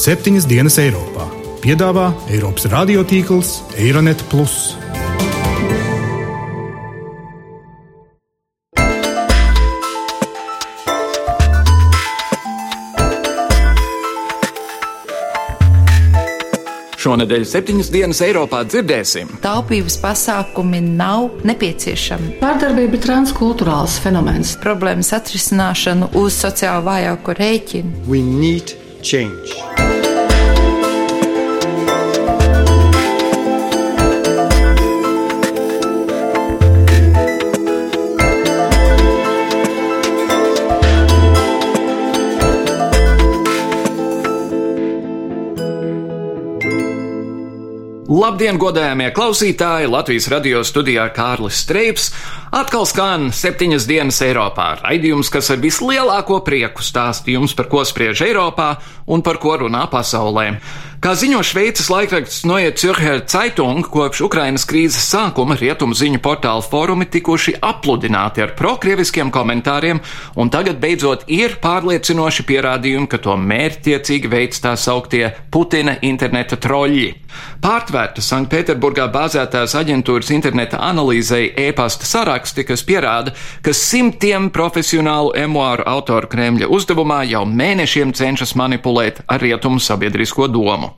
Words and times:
septiņas 0.00 0.46
dienas 0.48 0.78
Eiropā. 0.80 1.26
Piedāvā 1.60 2.06
Eiropas 2.32 2.64
radiotīkls 2.72 3.50
Eironet. 3.76 4.22
Šonadēļ 17.00 17.44
septiņas 17.48 17.92
dienas 17.92 18.20
Eiropā 18.24 18.62
dzirdēsim. 18.68 19.36
Taupības 19.44 20.00
pasākumi 20.00 20.80
nav 20.84 21.44
nepieciešami. 21.44 22.38
Vārdarbība 22.40 22.96
ir 22.96 23.04
transkultūrāls 23.04 24.00
fenomens. 24.00 24.56
Problēmas 24.64 25.12
atrisināšanu 25.20 26.14
uz 26.20 26.40
sociāli 26.40 26.88
vājāku 26.88 27.36
rēķinu. 27.40 28.06
We 28.08 28.24
need 28.24 28.76
change. 29.02 29.89
Labdien, 48.10 48.56
godējamie 48.58 49.12
klausītāji! 49.14 49.86
Latvijas 49.86 50.24
radio 50.32 50.64
studijā 50.66 51.04
Kārlis 51.14 51.60
Streips 51.62 52.08
atkal 52.50 52.86
skan 52.88 53.30
septiņas 53.34 53.86
dienas 53.88 54.20
Eiropā. 54.26 54.72
Raidījums, 54.82 55.30
kas 55.32 55.50
ar 55.54 55.62
vislielāko 55.62 56.40
prieku 56.46 56.84
stāsta 56.84 57.32
jums, 57.32 57.54
par 57.56 57.70
ko 57.70 57.84
spriež 57.86 58.24
Eiropā 58.26 58.74
un 59.10 59.22
par 59.26 59.40
ko 59.42 59.56
runā 59.64 59.86
pasaulē. 59.90 60.52
Kā 61.00 61.14
ziņo 61.16 61.38
Šveices 61.40 61.86
laikraksts 61.88 62.42
Noie 62.44 62.74
Zürcher 62.76 63.22
Zeitung, 63.24 63.86
kopš 63.88 64.20
Ukrainas 64.26 64.66
krīzes 64.68 65.06
sākuma 65.08 65.54
rietumu 65.56 65.96
ziņu 65.96 66.18
portālu 66.20 66.60
fórumi 66.60 67.06
tikuši 67.08 67.54
apludināti 67.64 68.44
ar 68.44 68.52
prokrieviskiem 68.58 69.30
komentāriem, 69.32 70.02
un 70.36 70.52
tagad 70.52 70.76
beidzot 70.82 71.24
ir 71.32 71.56
pārliecinoši 71.64 72.44
pierādījumi, 72.50 73.08
ka 73.08 73.16
to 73.24 73.38
mērķtiecīgi 73.40 74.28
veids 74.28 74.60
tā 74.60 74.74
sauktie 74.76 75.30
Putina 75.48 75.96
interneta 76.04 76.60
troļļi. 76.60 77.08
Pārtvērta 77.64 78.20
Sanktpēterburgā 78.20 79.08
bāzētās 79.14 79.78
aģentūras 79.80 80.34
interneta 80.36 80.82
analīzei 80.84 81.48
e-pasta 81.64 82.04
saraksti, 82.40 82.64
kas 82.64 82.82
pierāda, 82.84 83.34
ka 83.62 83.72
simtiem 83.72 84.50
profesionālu 84.50 85.34
emuāru 85.36 85.84
autoru 85.86 86.28
Kremļa 86.28 86.68
uzdevumā 86.68 87.24
jau 87.28 87.44
mēnešiem 87.44 88.12
cenšas 88.14 88.54
manipulēt 88.54 89.22
ar 89.28 89.40
rietumu 89.40 89.80
sabiedrisko 89.80 90.48
domu. 90.48 90.94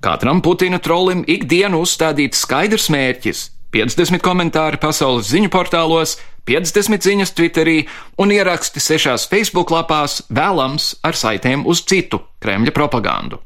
Katram 0.00 0.40
Putina 0.42 0.78
trolim 0.78 1.24
ikdienu 1.26 1.80
uzstādīts 1.82 2.44
skaidrs 2.44 2.90
mērķis- 2.90 3.50
50 3.74 4.20
komentāri 4.20 4.78
pasaules 4.78 5.30
ziņu 5.30 5.48
portālos, 5.48 6.18
50 6.46 7.02
ziņas 7.02 7.32
Twitterī 7.34 7.86
un 8.18 8.30
ieraksti 8.30 8.78
sešās 8.78 9.28
Facebook 9.28 9.70
lapās, 9.70 10.22
vēlams 10.30 10.94
ar 11.02 11.12
saitēm 11.12 11.66
uz 11.66 11.82
citu 11.82 12.20
Kremļa 12.40 12.70
propagandu. 12.70 13.40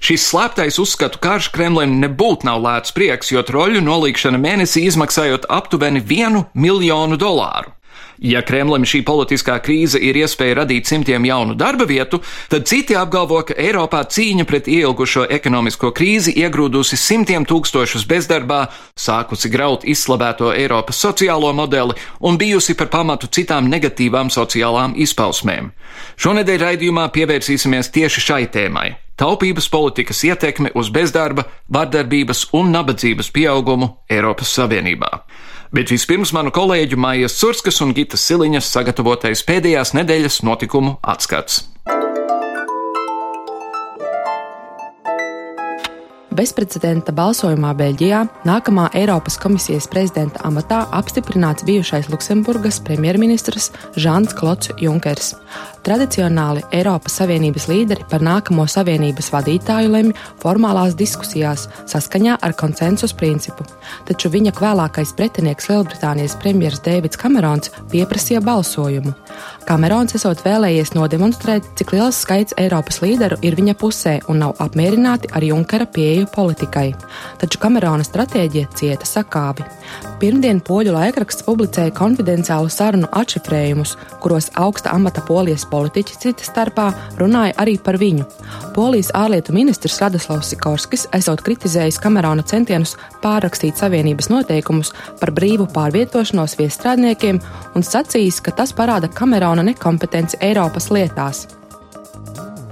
Šis 0.00 0.26
slēptais 0.30 0.80
uzskatu 0.82 1.20
karš 1.22 1.48
Kremlim 1.54 1.98
nebūtu 2.02 2.48
nav 2.48 2.60
lēts 2.64 2.94
prieks, 2.96 3.32
jo 3.32 3.42
troļu 3.46 3.84
nolīgšana 3.84 4.40
mēnesī 4.40 4.86
izmaksājot 4.90 5.48
aptuveni 5.52 6.04
vienu 6.04 6.46
miljonu 6.54 7.18
dolāru. 7.20 7.76
Ja 8.18 8.40
Kremlim 8.40 8.86
šī 8.88 9.02
politiskā 9.04 9.58
krīze 9.60 10.00
ir 10.00 10.16
iespēja 10.16 10.62
radīt 10.62 10.88
simtiem 10.88 11.26
jaunu 11.28 11.54
darba 11.58 11.84
vietu, 11.84 12.22
tad 12.48 12.64
citi 12.68 12.96
apgalvo, 12.96 13.42
ka 13.44 13.56
Eiropā 13.60 14.02
cīņa 14.08 14.46
pret 14.48 14.70
ielgušo 14.72 15.26
ekonomisko 15.36 15.92
krīzi 15.96 16.32
iegrūdusi 16.40 16.96
simtiem 16.96 17.44
tūkstošus 17.48 18.06
bezdarbā, 18.08 18.62
sākusi 18.96 19.52
graut 19.52 19.84
izslavēto 19.84 20.54
Eiropas 20.56 21.02
sociālo 21.04 21.52
modeli 21.52 21.96
un 22.20 22.40
bijusi 22.40 22.74
par 22.74 22.88
pamatu 22.92 23.28
citām 23.28 23.68
negatīvām 23.68 24.32
sociālām 24.32 24.96
izpausmēm. 24.96 25.72
Šonedēļ 26.16 26.62
raidījumā 26.64 27.10
pievērsīsimies 27.12 27.92
tieši 27.92 28.24
šai 28.30 28.46
tēmai- 28.48 28.94
taupības 29.16 29.68
politikas 29.72 30.22
ietekme 30.24 30.72
uz 30.74 30.90
bezdarba, 30.92 31.46
vardarbības 31.72 32.48
un 32.56 32.72
nabadzības 32.76 33.32
pieaugumu 33.32 33.90
Eiropas 34.10 34.54
Savienībā. 34.58 35.10
Bet 35.74 35.90
vispirms 35.90 36.32
manu 36.36 36.52
kolēģu 36.54 36.98
Mājas 37.00 37.38
Surskas 37.40 37.82
un 37.84 37.94
Gitas 37.96 38.22
Siliņas 38.28 38.68
sagatavotais 38.70 39.42
pēdējās 39.48 39.96
nedēļas 39.98 40.42
notikumu 40.46 40.98
atskats. 41.02 41.64
Bezprecedenta 46.36 47.14
balsojumā 47.16 47.70
Beļģijā 47.78 48.18
nākamā 48.44 48.90
Eiropas 48.98 49.38
komisijas 49.40 49.86
prezidenta 49.88 50.42
amatā 50.44 50.82
apstiprināts 50.98 51.64
bijušais 51.64 52.10
Luksemburgas 52.12 52.76
premjerministrs 52.84 53.70
Žants 53.96 54.36
Klots 54.36 54.74
Junkers. 54.82 55.32
Tradicionāli 55.86 56.64
Eiropas 56.74 57.14
Savienības 57.20 57.68
līderi 57.70 58.02
par 58.10 58.18
nākamo 58.26 58.64
Savienības 58.66 59.28
vadītāju 59.30 59.92
lemj 59.92 60.16
formālās 60.42 60.96
diskusijās 60.98 61.68
saskaņā 61.86 62.40
ar 62.42 62.54
konsensus 62.58 63.14
principu, 63.14 63.62
taču 64.08 64.32
viņa 64.34 64.50
vēlākais 64.58 65.12
pretinieks 65.14 65.70
Lielbritānijas 65.70 66.34
premjerministrs 66.42 66.82
Deivids 66.88 67.20
Kamerons 67.22 67.70
pieprasīja 67.92 68.42
balsojumu. 68.42 69.14
Kamerons 69.66 70.14
esot 70.18 70.42
vēlējies 70.42 70.92
nodemonstrēt, 70.94 71.64
cik 71.78 71.94
liels 71.94 72.18
skaits 72.22 72.54
Eiropas 72.58 72.98
līderu 73.04 73.38
ir 73.46 73.54
viņa 73.58 73.76
pusē 73.78 74.16
un 74.30 74.42
nav 74.42 74.58
apmierināti 74.62 75.30
ar 75.34 75.46
Junkera 75.46 75.86
pieeju 75.86 76.26
politikai. 76.34 76.88
Taču 77.38 77.62
Kamerona 77.62 78.02
stratēģija 78.06 78.72
cieta 78.74 79.06
sakāvi. 79.06 79.66
Pirmdien 80.18 80.62
poļu 80.66 80.94
laikraksts 80.94 81.46
publicēja 81.46 81.94
konfidenciālu 81.94 82.70
sarunu 82.72 83.10
atšifrējumus, 83.14 83.96
kuros 84.22 84.50
augsta 84.58 84.94
amata 84.96 85.22
polijas 85.26 85.66
politiķi 85.76 86.18
cita 86.22 86.46
starpā 86.48 86.86
runāja 87.20 87.54
arī 87.62 87.76
par 87.82 88.00
viņu. 88.00 88.24
Polijas 88.76 89.12
ārlietu 89.16 89.54
ministrs 89.56 90.00
Radoslavs 90.02 90.50
Sikorskis 90.52 91.06
esot 91.16 91.44
kritizējis 91.44 92.00
Kamerona 92.02 92.44
centienus 92.46 92.96
pārrakstīt 93.24 93.78
Savienības 93.80 94.30
noteikumus 94.32 94.94
par 95.20 95.34
brīvu 95.36 95.68
pārvietošanos 95.76 96.56
viestrādniekiem 96.60 97.40
un 97.76 97.86
sacījis, 97.86 98.40
ka 98.40 98.56
tas 98.56 98.74
parāda 98.76 99.12
Kamerona 99.12 99.64
nekompetenci 99.66 100.40
Eiropas 100.44 100.90
lietās. 100.94 101.46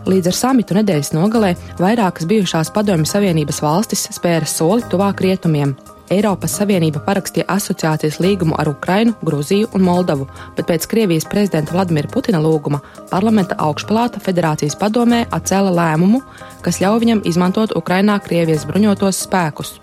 Līdz 0.05 0.29
ar 0.29 0.37
samitu 0.37 0.77
nedēļas 0.77 1.15
nogalē 1.17 1.55
vairākas 1.81 2.29
bijušās 2.29 2.73
Padomju 2.77 3.09
Savienības 3.09 3.63
valstis 3.65 4.05
spēra 4.13 4.49
soli 4.49 4.85
tuvāk 4.93 5.25
rietumiem. 5.25 5.73
Eiropas 6.13 6.59
Savienība 6.59 7.01
parakstīja 7.07 7.47
asociācijas 7.55 8.19
līgumu 8.21 8.59
ar 8.61 8.69
Ukrainu, 8.75 9.15
Grūziju 9.25 9.71
un 9.75 9.87
Moldavu, 9.87 10.29
bet 10.57 10.69
pēc 10.69 10.89
Krievijas 10.91 11.25
prezidenta 11.31 11.73
Vladimira 11.73 12.11
Putina 12.13 12.43
lūguma 12.45 12.83
parlamenta 13.11 13.57
augšpalāta 13.65 14.21
federācijas 14.25 14.77
padomē 14.81 15.25
atcēla 15.33 15.73
lēmumu, 15.79 16.21
kas 16.65 16.83
ļauj 16.85 17.01
viņam 17.05 17.25
izmantot 17.31 17.73
Ukrainā 17.79 18.21
Krievijas 18.25 18.69
bruņotos 18.69 19.25
spēkus. 19.25 19.79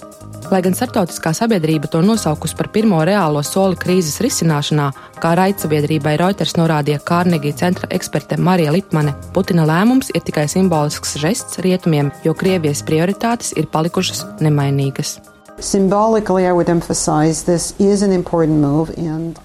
Lai 0.52 0.60
gan 0.60 0.74
starptautiskā 0.76 1.32
sabiedrība 1.36 1.88
to 1.88 2.02
nosaukusi 2.04 2.58
par 2.60 2.68
pirmo 2.76 3.00
reālo 3.08 3.40
soli 3.46 3.78
krīzes 3.80 4.20
risināšanā, 4.24 4.90
kā 5.24 5.32
raidsabiedrībai 5.40 6.18
Reuters 6.20 6.58
norādīja 6.60 7.00
Kārnegija 7.08 7.56
centra 7.64 7.88
eksperte 7.96 8.36
Marija 8.36 8.74
Lipmane, 8.76 9.16
Putina 9.32 9.64
lēmums 9.70 10.12
ir 10.12 10.26
tikai 10.28 10.50
simbolisks 10.52 11.16
žests 11.24 11.62
rietumiem, 11.64 12.12
jo 12.28 12.36
Krievijas 12.36 12.84
prioritātes 12.84 13.56
ir 13.56 13.72
palikušas 13.72 14.26
nemainīgas. 14.44 15.22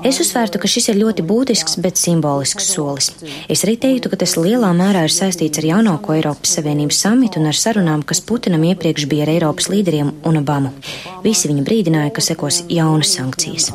Es 0.07 0.21
uzsvērtu, 0.23 0.61
ka 0.63 0.71
šis 0.71 0.91
ir 0.93 1.01
ļoti 1.01 1.25
būtisks, 1.27 1.77
bet 1.85 2.01
simbolisks 2.01 2.71
solis. 2.73 3.11
Es 3.53 3.65
arī 3.67 3.77
teiktu, 3.83 4.11
ka 4.13 4.21
tas 4.23 4.37
lielā 4.41 4.73
mērā 4.77 5.05
ir 5.07 5.15
saistīts 5.15 5.61
ar 5.61 5.69
jaunāko 5.71 6.17
Eiropas 6.17 6.57
Savienības 6.57 7.03
samitu 7.05 7.43
un 7.43 7.51
ar 7.51 7.59
sarunām, 7.59 8.05
kas 8.07 8.23
Putinam 8.25 8.65
iepriekš 8.71 9.09
bija 9.11 9.27
ar 9.27 9.35
Eiropas 9.37 9.69
līderiem 9.73 10.15
un 10.25 10.41
Obamu. 10.41 10.73
Visi 11.27 11.51
viņa 11.53 11.67
brīdināja, 11.67 12.15
ka 12.17 12.25
sekos 12.25 12.63
jaunas 12.73 13.13
sankcijas. 13.19 13.71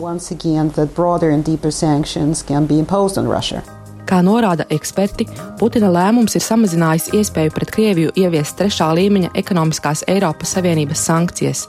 Kā 4.11 4.17
norāda 4.19 4.65
eksperti, 4.75 5.23
Putina 5.55 5.87
lēmums 5.87 6.33
ir 6.35 6.43
samazinājis 6.43 7.13
iespēju 7.15 7.53
pret 7.55 7.69
Krieviju 7.71 8.09
ieviest 8.19 8.57
trešā 8.59 8.89
līmeņa 8.97 9.29
ekonomiskās 9.39 10.01
Eiropas 10.11 10.51
Savienības 10.57 11.03
sankcijas. 11.07 11.61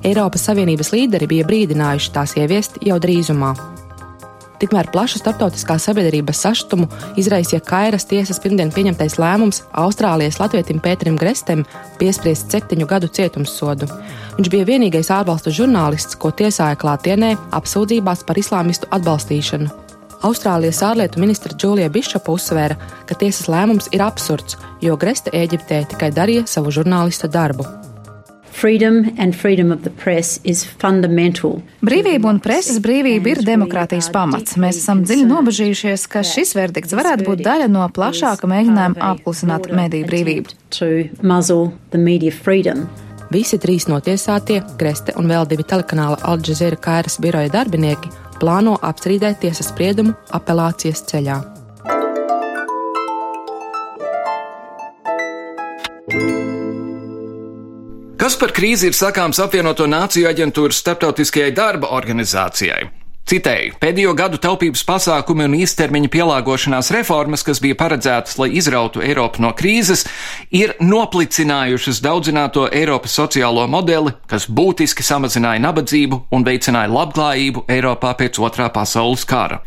Eiropas 0.00 0.46
Savienības 0.48 0.94
līderi 0.94 1.28
bija 1.28 1.44
brīdinājuši 1.50 2.14
tās 2.14 2.32
ieviest 2.40 2.80
jau 2.88 2.96
drīzumā. 3.04 3.50
Tikmēr 4.60 4.88
plašu 4.92 5.20
starptautiskā 5.20 5.76
sabiedrības 5.80 6.40
sašutumu 6.46 6.88
izraisīja 7.20 7.60
Kairas 7.68 8.08
tiesas 8.08 8.40
pirmdien 8.40 8.72
pieņemtais 8.72 9.18
lēmums 9.20 9.60
Austrālijas 9.84 10.40
latvietim 10.40 10.80
Pēterim 10.80 11.20
Grestem 11.20 11.66
piespriest 12.00 12.48
septiņu 12.56 12.88
gadu 12.88 13.12
cietumsodu. 13.12 13.88
Viņš 14.40 14.52
bija 14.56 14.72
vienīgais 14.72 15.12
ārvalstu 15.12 15.52
žurnālists, 15.52 16.16
ko 16.16 16.32
tiesāja 16.32 16.80
klātienē 16.80 17.36
apsūdzībās 17.60 18.24
par 18.24 18.40
islāmistu 18.40 18.88
atbalstīšanu. 18.88 19.89
Austrālijas 20.20 20.82
ārlietu 20.84 21.20
ministra 21.22 21.54
Džulija 21.56 21.88
Bišapa 21.88 22.32
uzsvēra, 22.34 22.76
ka 23.08 23.16
tiesas 23.16 23.48
lēmums 23.48 23.88
ir 23.96 24.02
absurds, 24.04 24.58
jo 24.84 24.96
Greste 25.00 25.32
Eģiptē 25.32 25.86
tikai 25.94 26.10
darīja 26.12 26.44
savu 26.50 26.72
žurnālista 26.76 27.30
darbu. 27.30 27.64
Freedom 28.60 29.06
and 29.16 29.32
freedom 29.32 29.72
of 29.72 29.80
the 29.86 29.90
press 29.90 30.38
is 30.44 30.66
fundamental. 30.82 31.62
Brīvība 31.80 32.28
un 32.28 32.40
preses 32.44 32.76
brīvība 32.84 33.32
ir 33.32 33.40
demokrātijas 33.46 34.10
pamats. 34.12 34.58
Mēs 34.60 34.82
esam 34.82 35.00
dziļi 35.06 35.24
nobežījušies, 35.30 36.04
ka 36.12 36.20
šis 36.26 36.52
verdikts 36.58 36.92
varētu 36.92 37.24
būt 37.30 37.40
daļa 37.46 37.70
no 37.72 37.86
plašāka 37.88 38.50
mēģinājuma 38.50 39.00
apklusināt 39.14 39.70
mediju 39.72 40.10
brīvību. 40.10 40.52
Visi 43.30 43.56
trīs 43.62 43.86
notiesātie, 43.88 44.60
Greste 44.76 45.14
un 45.16 45.30
vēl 45.30 45.46
divi 45.48 45.64
telekanāla 45.64 46.18
Al 46.26 46.42
Jazeera 46.44 46.76
Kairas 46.76 47.16
biroja 47.22 47.48
darbinieki, 47.54 48.10
plāno 48.40 48.76
apstrīdēt 48.82 49.42
tiesas 49.44 49.70
spriedumu 49.72 50.16
apelācijas 50.36 51.04
ceļā. 51.12 51.40
Kas 58.20 58.36
par 58.36 58.52
krīzi 58.52 58.90
ir 58.90 58.96
sakāms 58.96 59.40
apvienoto 59.40 59.86
nāciju 59.88 60.28
aģentūras 60.28 60.80
starptautiskajai 60.82 61.54
darba 61.56 61.94
organizācijai? 61.96 62.99
Citēju, 63.28 63.76
pēdējo 63.78 64.10
gadu 64.18 64.40
taupības 64.42 64.80
pasākumi 64.88 65.44
un 65.46 65.52
īstermiņa 65.60 66.08
pielāgošanās 66.10 66.88
reformas, 66.96 67.44
kas 67.46 67.60
bija 67.62 67.76
paredzētas, 67.78 68.34
lai 68.40 68.48
izrautu 68.58 69.04
Eiropu 69.06 69.44
no 69.44 69.52
krīzes, 69.54 70.02
ir 70.50 70.72
noplicinājušas 70.82 72.00
daudzināto 72.02 72.64
Eiropas 72.74 73.14
sociālo 73.14 73.68
modeli, 73.70 74.16
kas 74.26 74.48
būtiski 74.50 75.06
samazināja 75.06 75.62
nabadzību 75.62 76.24
un 76.34 76.48
veicināja 76.48 76.90
labklājību 76.90 77.68
Eiropā 77.70 78.16
pēc 78.18 78.40
otrā 78.42 78.66
pasaules 78.74 79.22
kara. 79.28 79.60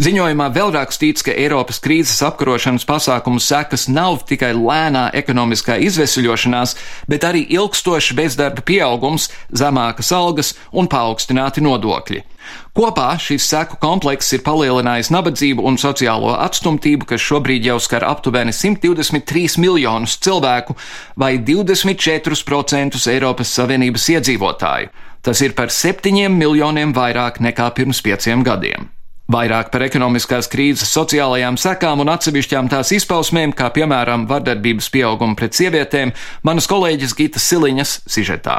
Ziņojumā 0.00 0.48
vēl 0.56 0.72
rakstīts, 0.78 1.26
ka 1.26 1.36
Eiropas 1.36 1.82
krīzes 1.84 2.24
apkarošanas 2.24 2.88
pasākumu 2.88 3.44
sekas 3.44 3.90
nav 3.92 4.22
tikai 4.30 4.54
lēnā 4.56 5.10
ekonomiskā 5.20 5.76
izvesuļošanās, 5.84 6.78
bet 7.12 7.28
arī 7.28 7.44
ilgstošs 7.58 8.16
bezdarba 8.16 8.64
pieaugums, 8.64 9.28
zemākas 9.52 10.14
algas 10.16 10.56
un 10.72 10.88
paaugstināti 10.88 11.60
nodokļi. 11.60 12.24
Kopā 12.72 13.01
šis 13.20 13.44
seku 13.50 13.76
komplekss 13.82 14.32
ir 14.36 14.44
palielinājis 14.46 15.10
nabadzību 15.14 15.64
un 15.68 15.78
sociālo 15.80 16.32
atstumtību, 16.38 17.08
kas 17.10 17.24
šobrīd 17.24 17.66
jau 17.68 17.78
skar 17.82 18.06
aptuveni 18.08 18.54
123 18.56 19.58
miljonus 19.62 20.16
cilvēku 20.22 20.76
vai 21.18 21.36
24% 21.38 23.02
Eiropas 23.12 23.52
Savienības 23.58 24.08
iedzīvotāju. 24.16 24.90
Tas 25.22 25.44
ir 25.44 25.54
par 25.58 25.70
7 25.70 26.26
miljoniem 26.34 26.94
vairāk 26.96 27.38
nekā 27.44 27.68
pirms 27.76 28.02
pieciem 28.02 28.42
gadiem. 28.46 28.90
Vairāk 29.32 29.70
par 29.72 29.84
ekonomiskās 29.86 30.48
krīzes 30.50 30.90
sociālajām 30.92 31.56
sekām 31.60 32.02
un 32.02 32.10
atsevišķām 32.12 32.68
tās 32.72 32.90
izpausmēm, 32.96 33.54
kā 33.56 33.70
piemēram 33.72 34.26
vardarbības 34.28 34.90
pieaugumu 34.92 35.38
pret 35.38 35.56
sievietēm, 35.56 36.12
manas 36.42 36.68
kolēģis 36.68 37.16
Gita 37.16 37.40
Siliņas 37.40 38.00
sižetā. 38.10 38.58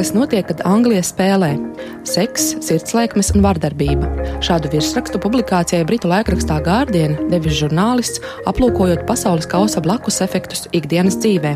Kas 0.00 0.14
notiek, 0.16 0.46
kad 0.48 0.62
Anglija 0.64 1.02
spēlē- 1.04 1.50
seks, 2.14 2.54
sirdslēkmes 2.64 3.34
un 3.34 3.42
vardarbība. 3.44 4.08
Šādu 4.40 4.70
virsrakstu 4.72 5.18
publikācijai 5.20 5.84
Britu 5.84 6.08
laikrakstā 6.08 6.56
Guardian 6.64 7.18
devis 7.28 7.58
žurnālists, 7.60 8.22
aplūkojot 8.48 9.04
pasaules 9.04 9.44
kausa 9.46 9.82
blakus 9.84 10.22
efektus 10.24 10.68
ikdienas 10.72 11.18
dzīvē. 11.20 11.52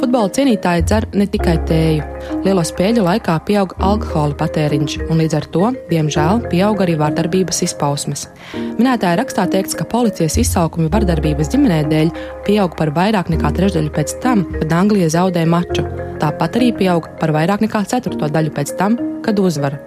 Futbola 0.00 0.28
cienītāji 0.28 0.86
dzer 0.88 1.06
ne 1.14 1.26
tikai 1.26 1.54
tēju. 1.68 2.02
Lielo 2.44 2.64
spēļu 2.66 3.04
laikā 3.06 3.38
pieaug 3.46 3.76
alkohola 3.78 4.34
patēriņš, 4.34 5.10
un 5.10 5.18
līdz 5.22 5.34
ar 5.34 5.46
to, 5.54 5.70
diemžēl, 5.92 6.50
pieaug 6.50 6.82
arī 6.82 6.98
vardarbības 6.98 7.62
izpausmes. 7.62 8.26
Minētāja 8.74 9.20
rakstā 9.22 9.46
teikts, 9.46 9.76
ka 9.78 9.84
policijas 9.84 10.36
izsaukumi 10.42 10.90
vardarbības 10.90 11.52
ģimenē 11.54 11.84
dēļ 11.92 12.10
pieaug 12.42 12.74
par 12.76 12.90
vairāk 12.90 13.30
nekā 13.30 13.54
trešdaļu 13.54 13.94
pēc 13.94 14.18
tam, 14.20 14.44
kad 14.58 14.72
Anglija 14.72 15.06
zaudē 15.14 15.46
maču. 15.46 15.86
Tāpat 16.24 16.56
arī 16.56 16.70
pieaug 16.72 17.06
par 17.20 17.34
vairāk 17.34 17.60
nekā 17.60 17.83
ceturto 17.88 18.28
daļu 18.28 18.52
pēc 18.54 18.74
tam, 18.78 18.98
kad 19.24 19.38
uzvar. 19.40 19.78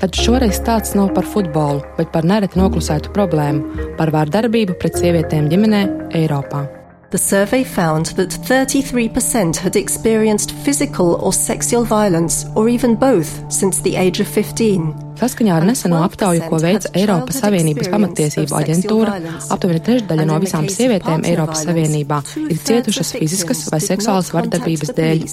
Taču 0.00 0.28
šoreiz 0.28 0.58
stāsts 0.60 0.94
nav 0.98 1.10
par 1.16 1.26
futbolu, 1.28 1.82
bet 1.98 2.12
par 2.14 2.26
nereti 2.28 2.60
noklusētu 2.60 3.12
problēmu- 3.16 3.80
par 3.98 4.10
vārdarbību 4.14 4.78
pret 4.78 4.94
sievietēm 5.00 5.50
ģimenē 5.50 5.82
Eiropā. 6.14 6.66
The 7.10 7.18
survey 7.18 7.62
found 7.62 8.06
that 8.16 8.30
33% 8.30 9.56
had 9.56 9.76
experienced 9.76 10.50
physical 10.50 11.14
or 11.22 11.32
sexual 11.32 11.84
violence, 11.84 12.44
or 12.56 12.68
even 12.68 12.96
both, 12.96 13.30
since 13.48 13.80
the 13.80 13.94
age 13.94 14.18
of 14.18 14.26
15. 14.26 14.94
Saskaņā 15.14 15.54
ar 15.54 15.64
neseno 15.66 16.00
aptauju, 16.02 16.42
ko 16.50 16.58
veica 16.62 16.90
Eiropas 16.98 17.38
Savienības 17.42 17.90
pamatiesību 17.92 18.56
aģentūra, 18.58 19.14
aptuveni 19.54 19.82
trešdaļa 19.86 20.26
no 20.26 20.38
visām 20.42 20.66
sievietēm 20.70 21.22
Eiropas 21.28 21.62
Savienībā 21.68 22.18
ir 22.42 22.58
cietušas 22.68 23.14
fiziskas 23.14 23.62
vai 23.70 23.80
seksuālas 23.84 24.32
vardarbības 24.34 24.92
dēļ. 24.98 25.24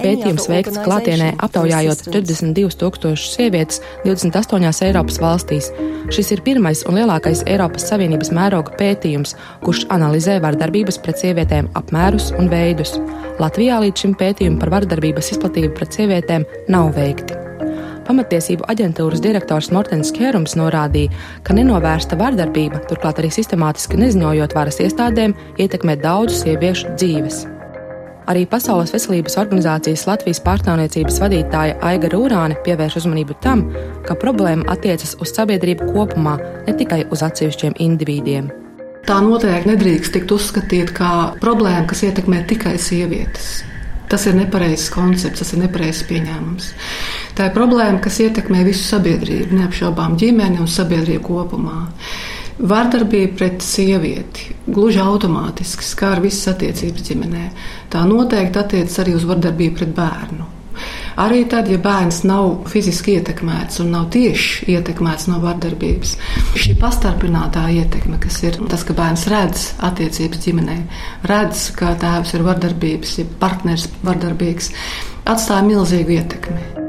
Pētījums 0.00 0.48
veikts 0.50 0.82
klātienē 0.82 1.30
aptaujājot 1.46 2.04
42 2.10 2.78
tūkstošus 2.82 3.38
sievietes 3.38 3.82
28 4.04 4.84
Eiropas 4.90 5.22
valstīs. 5.22 5.70
Šis 6.14 6.34
ir 6.34 6.42
pirmais 6.42 6.82
un 6.88 6.98
lielākais 6.98 7.44
Eiropas 7.46 7.86
Savienības 7.92 8.34
mēroga 8.34 8.74
pētījums, 8.80 9.36
kurš 9.62 9.86
analizē 9.94 10.40
vardarbības 10.42 10.98
pret 11.04 11.22
sievietēm 11.22 11.70
apmērus 11.78 12.32
un 12.38 12.50
veidus. 12.50 12.96
Latvijā 13.38 13.78
līdz 13.84 14.06
šim 14.06 14.16
pētījumi 14.18 14.58
par 14.58 14.74
vardarbības 14.80 15.36
izplatību 15.36 15.76
pret 15.78 16.00
sievietēm 16.00 16.48
nav 16.74 16.90
veikti. 16.98 17.47
Pamatiesību 18.08 18.64
aģentūras 18.72 19.20
direktors 19.20 19.68
Mortens 19.74 20.08
Kērums 20.16 20.54
norādīja, 20.56 21.12
ka 21.44 21.52
nenovērsta 21.52 22.16
vardarbība, 22.16 22.80
turklāt 22.88 23.20
arī 23.20 23.28
sistemātiski 23.34 24.00
neziņojot 24.00 24.56
varas 24.56 24.80
iestādēm, 24.80 25.36
ietekmē 25.60 25.98
daudzu 26.00 26.38
sieviešu 26.38 26.94
dzīves. 26.96 27.42
Arī 28.28 28.46
Pasaules 28.48 28.92
veselības 28.92 29.36
organizācijas 29.40 30.06
Latvijas 30.08 30.40
pārstāvniecības 30.44 31.20
vadītāja 31.20 31.76
Aiga 31.84 32.08
Rūrāne 32.12 32.56
pievērš 32.64 32.98
uzmanību 33.02 33.36
tam, 33.44 33.66
ka 34.08 34.16
problēma 34.20 34.68
attiecas 34.72 35.14
uz 35.20 35.32
sabiedrību 35.36 35.92
kopumā, 35.92 36.36
ne 36.64 36.76
tikai 36.80 37.04
uz 37.12 37.24
atsevišķiem 37.28 37.76
individiem. 37.84 38.52
Tā 39.08 39.22
noteikti 39.24 39.72
nedrīkst 39.72 40.16
tikt 40.16 40.32
uzskatīta 40.36 40.96
kā 40.96 41.14
problēma, 41.40 41.86
kas 41.88 42.04
ietekmē 42.08 42.42
tikai 42.48 42.76
sievietes. 42.80 43.58
Tas 44.08 44.24
ir 44.26 44.36
nepareizs 44.38 44.88
koncepts, 44.92 45.42
tas 45.42 45.52
ir 45.52 45.62
nepareizs 45.62 46.06
pieņēmums. 46.08 46.72
Tā 47.36 47.48
ir 47.48 47.54
problēma, 47.56 48.00
kas 48.04 48.20
ietekmē 48.24 48.64
visu 48.64 48.86
sabiedrību, 48.86 49.58
neapšaubām 49.60 50.16
ģimeni 50.20 50.62
un 50.64 50.70
sabiedrību 50.72 51.24
kopumā. 51.28 51.82
Vārdarbība 52.58 53.36
pret 53.38 53.62
sievieti 53.62 54.56
gluži 54.66 54.98
automātiski 55.04 55.86
skar 55.86 56.24
visas 56.24 56.54
attiecības 56.56 57.04
ģimenē. 57.10 57.48
Tā 57.92 58.02
noteikti 58.08 58.58
attiecas 58.64 58.98
arī 59.04 59.14
uz 59.14 59.28
vardarbību 59.28 59.78
pret 59.78 59.92
bērnu. 59.94 60.57
Arī 61.18 61.40
tad, 61.50 61.66
ja 61.66 61.80
bērns 61.82 62.20
nav 62.28 62.68
fiziski 62.70 63.16
ietekmēts 63.18 63.80
un 63.82 63.90
nav 63.96 64.06
tieši 64.14 64.68
ietekmēts 64.76 65.26
no 65.26 65.40
vardarbības, 65.42 66.14
šī 66.54 66.76
pastarpinātā 66.78 67.66
ietekme, 67.74 68.20
kas 68.22 68.38
ir 68.46 68.60
tas, 68.70 68.86
ka 68.86 68.94
bērns 68.98 69.26
redz 69.32 69.68
attiecības 69.90 70.44
ģimenē, 70.46 70.80
redz, 71.26 71.68
ka 71.78 71.96
tēvs 71.98 72.36
ir 72.38 72.46
vardarbības, 72.46 73.18
ja 73.18 73.30
partners 73.42 73.90
vardarbīgs, 74.06 74.70
atstāja 75.26 75.66
milzīgu 75.66 76.20
ietekmi. 76.20 76.87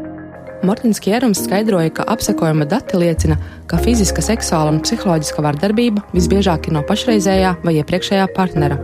Mortins 0.63 0.99
Kierums 0.99 1.39
skaidroja, 1.43 1.89
ka 1.93 2.03
apsekojuma 2.07 2.65
dati 2.67 2.97
liecina, 2.99 3.37
ka 3.69 3.77
fiziska, 3.79 4.21
seksuāla 4.23 4.73
un 4.73 4.81
psiholoģiska 4.83 5.43
vardarbība 5.45 6.03
visbiežāk 6.11 6.67
ir 6.67 6.75
no 6.75 6.81
pašreizējā 6.87 7.53
vai 7.63 7.75
iepriekšējā 7.79 8.25
partnera. 8.35 8.75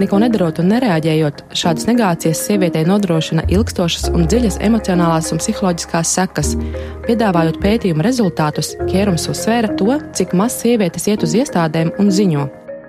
Neko 0.00 0.20
nedarot 0.22 0.60
un 0.62 0.70
nereaģējot, 0.72 1.42
šādas 1.52 1.88
negācijas 1.90 2.40
sievietei 2.46 2.86
nodrošina 2.88 3.44
ilgstošas 3.52 4.08
un 4.14 4.24
dziļas 4.30 4.60
emocionālās 4.70 5.28
un 5.34 5.42
psiholoģiskās 5.42 6.14
sekas. 6.16 6.54
Piedāvājot 7.04 7.60
pētījuma 7.60 8.06
rezultātus, 8.06 8.72
Kierums 8.88 9.28
uzsvēra 9.28 9.74
to, 9.76 9.98
cik 10.16 10.32
maz 10.38 10.56
sievietes 10.62 11.10
iet 11.12 11.26
uz 11.28 11.36
iestādēm 11.36 11.92
un 12.00 12.08
ziņo. 12.08 12.48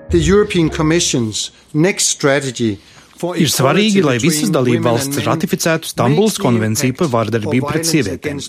The 0.09 0.23
European 0.23 0.69
Commission's 0.69 1.51
next 1.73 2.07
strategy 2.07 2.79
Ir 3.19 3.49
svarīgi, 3.51 3.99
lai 4.05 4.15
visas 4.21 4.51
dalībvalstis 4.53 5.25
ratificētu 5.25 5.89
Stambulas 5.89 6.37
konvenciju 6.39 6.95
par 6.99 7.09
vārdarbību 7.11 7.67
pret 7.67 7.87
sievietēm. 7.89 8.39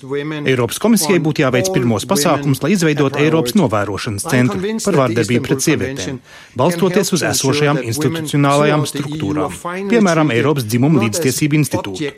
Eiropas 0.46 0.78
komisijai 0.82 1.18
būtu 1.24 1.42
jāveic 1.44 1.70
pirmos 1.74 2.06
pasākums, 2.10 2.62
lai 2.62 2.70
izveidot 2.76 3.18
Eiropas 3.20 3.56
novērošanas 3.58 4.26
centru 4.30 4.60
par 4.86 4.98
vārdarbību 5.02 5.42
pret 5.48 5.66
sievietēm, 5.66 6.20
balstoties 6.60 7.12
uz 7.16 7.24
esošajām 7.32 7.82
institucionālajām 7.90 8.86
struktūrām, 8.90 9.50
piemēram, 9.90 10.30
Eiropas 10.36 10.68
dzimuma 10.68 11.02
līdztiesību 11.06 11.60
institūtu. 11.60 12.12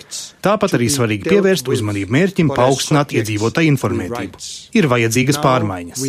Tāpat 0.44 0.76
arī 0.78 0.90
svarīgi 0.92 1.30
pievērst 1.32 1.70
uzmanību 1.72 2.10
mērķim 2.18 2.52
paaugstināt 2.52 3.16
iedzīvotāju 3.16 3.72
informētību. 3.76 4.42
Ir 4.76 4.90
vajadzīgas 4.92 5.40
pārmaiņas. 5.44 6.04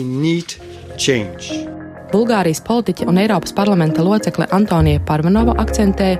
Bulgārijas 2.13 2.61
politiķe 2.61 3.07
un 3.09 3.17
Eiropas 3.17 3.55
parlamenta 3.57 4.03
locekle 4.05 4.45
Antonija 4.53 5.01
Parvanova 5.07 5.55
akcentē, 5.63 6.11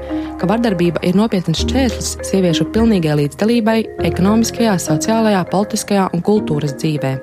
ka 0.42 0.50
vardarbība 0.50 1.04
ir 1.06 1.20
nopietns 1.20 1.62
šķērslis 1.62 2.16
sieviešu 2.32 2.72
pilnīgai 2.74 3.20
līdzdalībai 3.22 3.78
ekonomiskajā, 4.10 4.74
sociālajā, 4.82 5.46
politiskajā 5.54 6.10
un 6.18 6.26
kultūras 6.26 6.74
dzīvē. 6.82 7.14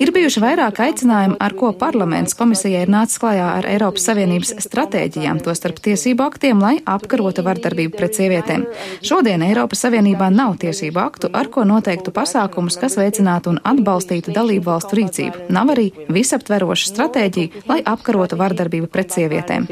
Ir 0.00 0.12
bijuši 0.14 0.40
vairāk 0.40 0.78
aicinājumu, 0.80 1.36
ar 1.44 1.52
ko 1.58 1.74
parlaments 1.76 2.32
komisijai 2.38 2.86
ir 2.86 2.92
nācis 2.92 3.20
klajā 3.20 3.50
ar 3.58 3.68
Eiropas 3.68 4.06
Savienības 4.08 4.54
stratēģijām, 4.64 5.42
tostarp 5.44 5.82
tiesību 5.84 6.24
aktiem, 6.24 6.62
lai 6.62 6.78
apkarotu 6.88 7.44
vardarbību 7.44 7.98
pret 7.98 8.16
sievietēm. 8.16 8.64
Šodien 9.04 9.44
Eiropas 9.44 9.84
Savienībā 9.84 10.30
nav 10.32 10.56
tiesību 10.64 11.02
aktu, 11.04 11.32
ar 11.36 11.52
ko 11.52 11.66
noteiktu 11.68 12.16
pasākumus, 12.16 12.80
kas 12.80 12.96
veicinātu 12.96 13.52
un 13.52 13.60
atbalstītu 13.60 14.32
dalību 14.32 14.70
valstu 14.70 15.02
rīcību. 15.02 15.50
Nav 15.52 15.76
arī 15.76 15.90
visaptveroša 16.08 16.94
stratēģija, 16.94 17.66
lai 17.68 17.82
apkarotu 17.84 18.40
vardarbību 18.40 18.88
pret 18.88 19.12
sievietēm. 19.12 19.68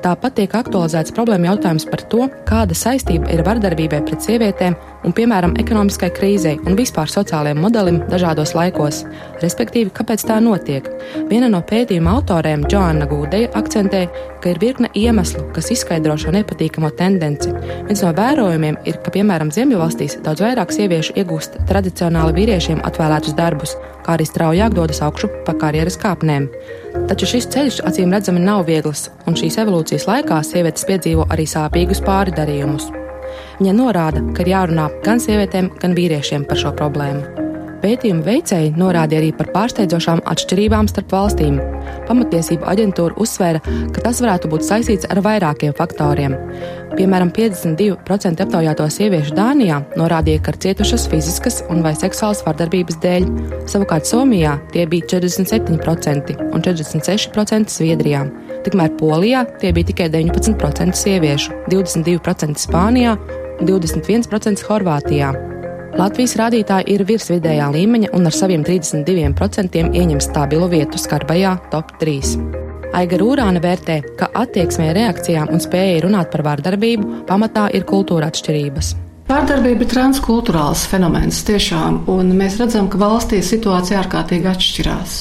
Tāpat 0.00 0.38
tiek 0.38 0.54
aktualizēts 0.56 1.12
problēma 1.12 1.50
jautājums 1.50 1.84
par 1.90 2.00
to, 2.08 2.24
kāda 2.48 2.76
saistība 2.76 3.28
ir 3.34 3.42
vardarbībai 3.44 4.00
pret 4.06 4.24
sievietēm 4.24 4.76
un, 5.04 5.14
piemēram, 5.16 5.54
ekonomiskai 5.60 6.10
krīzei 6.14 6.58
un 6.66 6.76
vispār 6.78 7.10
sociālajiem 7.10 7.60
modelim 7.62 8.00
dažādos 8.10 8.52
laikos, 8.56 9.02
respektīvi, 9.42 9.92
kāpēc 9.96 10.24
tā 10.28 10.38
notiek. 10.44 10.86
Viena 11.30 11.48
no 11.52 11.62
pētījuma 11.66 12.16
autoriem, 12.18 12.66
Joanna 12.70 13.08
Gūdeja, 13.10 13.50
akcentē, 13.58 14.02
ka 14.42 14.52
ir 14.52 14.60
virkne 14.62 14.90
iemeslu, 14.96 15.46
kas 15.54 15.70
izskaidro 15.74 16.16
šo 16.20 16.34
nepatīkamo 16.36 16.92
tendenci. 16.98 17.52
Viens 17.88 18.04
no 18.04 18.12
vērojumiem 18.16 18.80
ir, 18.88 19.00
ka, 19.04 19.12
piemēram, 19.14 19.52
Ziemeļvalstīs 19.54 20.20
daudz 20.24 20.44
vairāk 20.44 20.74
sieviešu 20.74 21.16
iegūst 21.20 21.60
tradicionāli 21.70 22.36
vīriešiem 22.40 22.84
atvēlētus 22.88 23.36
darbus, 23.38 23.76
kā 24.04 24.16
arī 24.16 24.28
straujāk 24.28 24.76
dodas 24.76 25.02
augšu 25.04 25.30
pa 25.46 25.56
karjeras 25.60 25.98
kāpnēm. 26.00 26.48
Taču 27.10 27.28
šis 27.34 27.50
ceļš 27.52 27.82
acīm 27.86 28.12
redzami 28.14 28.42
nav 28.42 28.64
viegls, 28.68 29.08
un 29.26 29.38
šīs 29.38 29.60
evolūcijas 29.62 30.08
laikā 30.10 30.40
sievietes 30.46 30.88
piedzīvo 30.88 31.28
arī 31.30 31.46
sāpīgus 31.50 32.02
pārdarījumus. 32.06 32.90
Viņa 33.60 33.76
norāda, 33.76 34.24
ka 34.34 34.44
ir 34.44 34.54
jārunā 34.54 34.88
gan 35.04 35.22
sievietēm, 35.22 35.74
gan 35.82 35.96
vīriešiem 35.98 36.48
par 36.48 36.60
šo 36.60 36.74
problēmu. 36.76 37.39
Pētījuma 37.80 38.24
veicēji 38.26 38.74
norādīja 38.76 39.22
arī 39.22 39.30
par 39.36 39.48
pārsteidzošām 39.54 40.20
atšķirībām 40.28 40.88
starp 40.90 41.14
valstīm. 41.14 41.56
Pamatiesība 42.08 42.68
aģentūra 42.74 43.16
uzsvēra, 43.20 43.62
ka 43.94 44.04
tas 44.04 44.20
varētu 44.20 44.50
būt 44.52 44.66
saistīts 44.66 45.08
ar 45.08 45.22
vairākiem 45.24 45.72
faktoriem. 45.78 46.36
Piemēram, 46.98 47.30
52% 47.32 48.44
aptaujāto 48.44 48.84
sieviešu 48.92 49.32
Dānijā 49.38 49.78
norādīja, 49.96 50.42
ka 50.44 50.52
ir 50.52 50.60
cietušas 50.66 51.06
fiziskas 51.08 51.60
un 51.72 51.80
vai 51.86 51.94
seksuālas 51.96 52.42
vardarbības 52.44 53.00
dēļ. 53.00 53.28
Savukārt 53.70 54.10
Somijā 54.10 54.58
tie 54.74 54.84
bija 54.90 55.08
47% 55.14 56.36
un 56.50 56.66
46% 56.66 57.72
Zviedrijā. 57.72 58.26
Tikmēr 58.66 58.92
Polijā 59.00 59.46
tie 59.62 59.72
bija 59.72 59.88
tikai 59.94 60.10
19% 60.12 61.00
sieviešu, 61.00 61.62
22% 61.72 62.60
Spānijā 62.60 63.16
un 63.60 63.70
21% 63.70 64.68
Horvātijā. 64.68 65.32
Latvijas 65.98 66.36
rādītāji 66.38 66.94
ir 66.94 67.02
virs 67.02 67.26
vidējā 67.32 67.66
līmeņa 67.74 68.12
un 68.14 68.28
ar 68.30 68.34
saviem 68.34 68.62
32% 68.66 69.80
ieņem 69.90 70.22
stabilu 70.22 70.68
vietu 70.70 71.00
skarbajā 71.02 71.56
top 71.72 71.90
3. 71.98 72.36
Aiga 72.94 73.18
Rūrāna 73.18 73.62
vērtē, 73.62 74.00
ka 74.18 74.30
attieksmē, 74.38 74.92
reakcijām 74.94 75.50
un 75.50 75.62
spējai 75.62 76.00
runāt 76.06 76.30
par 76.30 76.46
vārdarbību 76.46 77.24
pamatā 77.26 77.68
ir 77.74 77.86
kultūra 77.90 78.30
atšķirības. 78.30 78.94
Vārdarbība 79.30 79.84
ir 79.86 79.90
transkultūrāls 79.92 80.88
fenomens 80.90 81.42
tiešām, 81.46 82.00
un 82.10 82.32
mēs 82.38 82.56
redzam, 82.58 82.88
ka 82.90 82.98
valstī 82.98 83.38
situācija 83.46 84.00
ārkārtīgi 84.00 84.50
atšķirās. 84.50 85.12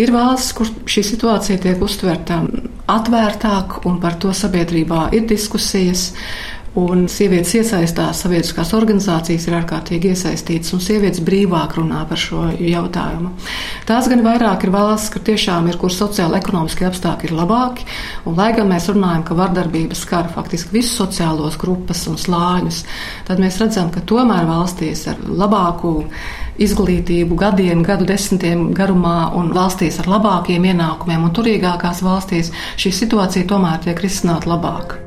Ir 0.00 0.12
valsts, 0.14 0.54
kur 0.56 0.70
šī 0.88 1.04
situācija 1.08 1.60
tiek 1.60 1.84
uztverta 1.84 2.40
atvērtāk, 2.92 3.82
un 3.88 4.00
par 4.00 4.16
to 4.20 4.32
sabiedrībā 4.36 5.10
ir 5.16 5.28
diskusijas. 5.28 6.10
Un 6.72 7.02
sievietes 7.04 7.50
iesaistās, 7.58 8.22
sabiedriskās 8.24 8.70
organizācijas 8.72 9.44
ir 9.44 9.58
ārkārtīgi 9.58 10.14
iesaistītas, 10.14 10.70
un 10.72 10.80
sievietes 10.80 11.20
brīvāk 11.20 11.74
runā 11.76 11.98
par 12.08 12.16
šo 12.16 12.46
jautājumu. 12.56 13.34
Tās 13.84 14.08
gan 14.08 14.24
vairāk 14.24 14.64
ir 14.64 14.72
valsts, 14.72 15.10
kur 15.12 15.20
tiešām 15.26 15.68
ir, 15.68 15.76
kur 15.76 15.92
sociāli 15.92 16.40
ekonomiskie 16.40 16.88
apstākļi 16.88 17.28
ir 17.28 17.36
labāki, 17.36 17.84
un 18.24 18.40
lai 18.40 18.48
gan 18.56 18.72
mēs 18.72 18.88
runājam, 18.88 19.26
ka 19.28 19.36
vardarbības 19.42 20.06
skar 20.06 20.32
faktiski 20.32 20.78
visus 20.78 20.96
sociālos 20.96 21.60
grupas 21.60 22.06
un 22.08 22.16
slāņus, 22.16 22.82
tad 23.28 23.44
mēs 23.44 23.60
redzam, 23.60 23.92
ka 23.92 24.00
tomēr 24.08 24.48
valstīs 24.48 25.04
ar 25.12 25.20
labāku 25.28 25.98
izglītību 26.56 27.36
gadiem, 27.36 27.84
gadu 27.84 28.08
desmitiem 28.08 28.70
garumā 28.72 29.34
un 29.36 29.52
valstīs 29.52 30.00
ar 30.00 30.08
labākiem 30.16 30.72
ienākumiem 30.72 31.28
un 31.28 31.36
turīgākās 31.36 32.00
valstīs 32.00 32.48
šī 32.80 32.96
situācija 33.04 33.52
tomēr 33.52 33.82
tiek 33.84 34.06
risināta 34.08 34.56
labāk. 34.56 35.02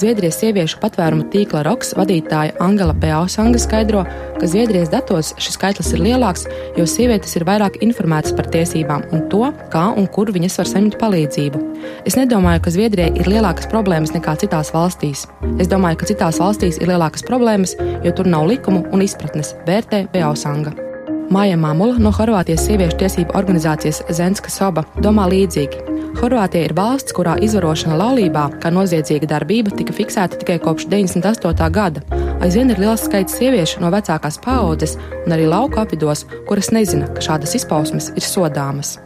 Zviedrijas 0.00 0.38
sieviešu 0.40 0.78
patvērumu 0.80 1.26
tīkla 1.28 1.60
ROKS 1.66 1.92
vadītāja 1.98 2.54
Angela 2.64 2.94
Beausanga 2.96 3.60
skaidro, 3.60 4.06
ka 4.38 4.48
Zviedrijas 4.48 4.88
datos 4.94 5.34
šis 5.36 5.58
skaitlis 5.58 5.92
ir 5.92 6.00
lielāks, 6.06 6.46
jo 6.78 6.86
sievietes 6.88 7.36
ir 7.36 7.44
vairāk 7.44 7.76
informētas 7.84 8.32
par 8.38 8.48
tiesībām 8.54 9.04
un 9.12 9.26
to, 9.32 9.44
kā 9.72 9.84
un 9.92 10.08
kur 10.08 10.32
viņas 10.32 10.56
var 10.62 10.72
saņemt 10.72 10.96
palīdzību. 11.02 11.64
Es 12.08 12.16
nedomāju, 12.16 12.64
ka 12.64 12.72
Zviedrijai 12.78 13.12
ir 13.20 13.28
lielākas 13.28 13.68
problēmas 13.68 14.16
nekā 14.16 14.38
citās 14.40 14.72
valstīs. 14.72 15.26
Es 15.60 15.68
domāju, 15.68 16.00
ka 16.00 16.12
citās 16.14 16.40
valstīs 16.40 16.80
ir 16.80 16.94
lielākas 16.94 17.26
problēmas, 17.28 17.76
jo 18.00 18.16
tur 18.16 18.30
nav 18.30 18.48
likumu 18.48 18.86
un 18.94 19.04
izpratnes, 19.04 19.52
vērtē 19.68 20.06
Beausanga. 20.14 20.89
Māja 21.30 21.54
Mamula 21.54 22.00
no 22.02 22.10
Horvātijas 22.10 22.64
sieviešu 22.66 22.96
tiesību 22.98 23.36
organizācijas 23.38 24.00
Zenska 24.18 24.50
Soba 24.50 24.82
domā 24.98 25.28
līdzīgi. 25.30 25.84
Horvātija 26.18 26.66
ir 26.66 26.72
valsts, 26.74 27.14
kurā 27.14 27.36
izvarošana 27.46 27.94
laulībā 28.00 28.48
kā 28.58 28.72
noziedzīga 28.74 29.28
darbība 29.30 29.70
tika 29.78 29.94
fiksēta 29.94 30.40
tikai 30.40 30.56
kopš 30.64 30.88
98. 30.90 31.68
gada. 31.76 32.02
Aizvien 32.42 32.74
ir 32.74 32.82
liels 32.82 33.04
skaits 33.06 33.38
sieviešu 33.38 33.78
no 33.84 33.92
vecākās 33.94 34.40
paaudzes 34.42 34.96
un 35.20 35.36
arī 35.36 35.46
lauku 35.52 35.78
apvidos, 35.78 36.24
kuras 36.50 36.72
nezina, 36.74 37.06
ka 37.14 37.22
šādas 37.28 37.54
izpausmes 37.60 38.10
ir 38.16 38.26
sodāmas. 38.26 38.96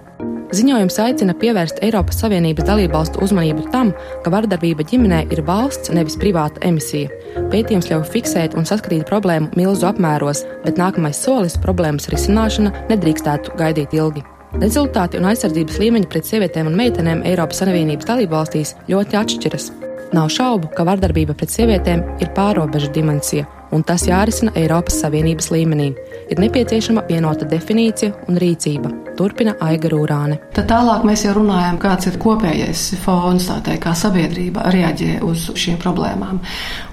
Ziņojums 0.55 0.99
aicina 1.03 1.35
pievērst 1.35 1.81
Eiropas 1.83 2.21
Savienības 2.23 2.67
dalībvalstu 2.69 3.19
uzmanību 3.25 3.65
tam, 3.73 3.89
ka 4.23 4.31
vardarbība 4.31 4.85
ģimenē 4.87 5.25
ir 5.35 5.41
valsts, 5.49 5.91
nevis 5.97 6.15
privāta 6.21 6.63
emisija. 6.69 7.11
Pētījums 7.51 7.89
ļauj 7.91 8.05
fiksēt 8.13 8.55
un 8.55 8.69
saskatīt 8.69 9.03
problēmu 9.09 9.51
milzu 9.59 9.89
apmēros, 9.89 10.45
bet 10.63 10.79
nākamais 10.79 11.19
solis- 11.27 11.59
problēmas 11.65 12.07
risināšana 12.13 12.71
nedrīkstētu 12.93 13.57
gaidīt 13.59 13.97
ilgi. 13.99 14.23
Rezultāti 14.63 15.19
un 15.19 15.27
aizsardzības 15.33 15.81
līmeņi 15.83 16.09
pret 16.09 16.25
sievietēm 16.31 16.71
un 16.71 16.79
meitenēm 16.79 17.25
Eiropas 17.27 17.59
Savienības 17.59 18.07
dalībvalstīs 18.07 18.75
ļoti 18.87 19.19
atšķiras. 19.23 19.71
Nav 20.15 20.29
šaubu, 20.29 20.71
ka 20.77 20.85
vardarbība 20.85 21.35
pret 21.35 21.51
sievietēm 21.51 22.05
ir 22.21 22.29
pārobežu 22.37 22.93
dimensija, 22.95 23.49
un 23.73 23.83
tas 23.83 24.07
jārisina 24.07 24.55
Eiropas 24.55 25.01
Savienības 25.03 25.51
līmenī. 25.51 25.97
Ir 26.31 26.39
nepieciešama 26.39 27.09
vienota 27.09 27.45
definīcija 27.45 28.13
un 28.29 28.39
rīcība. 28.39 28.93
Turpina 29.19 29.55
Aiga 29.63 29.91
Rūrāne. 29.93 30.41
Tad 30.57 30.69
tālāk 30.71 31.05
mēs 31.07 31.25
jau 31.27 31.37
runājam, 31.39 31.79
kāds 31.83 32.11
ir 32.11 32.19
kopējais 32.23 32.87
fons, 33.05 33.49
teikt, 33.67 33.83
kā 33.85 33.95
sabiedrība 33.99 34.69
reaģē 34.75 35.21
uz 35.27 35.49
šīm 35.59 35.79
problēmām. 35.83 36.43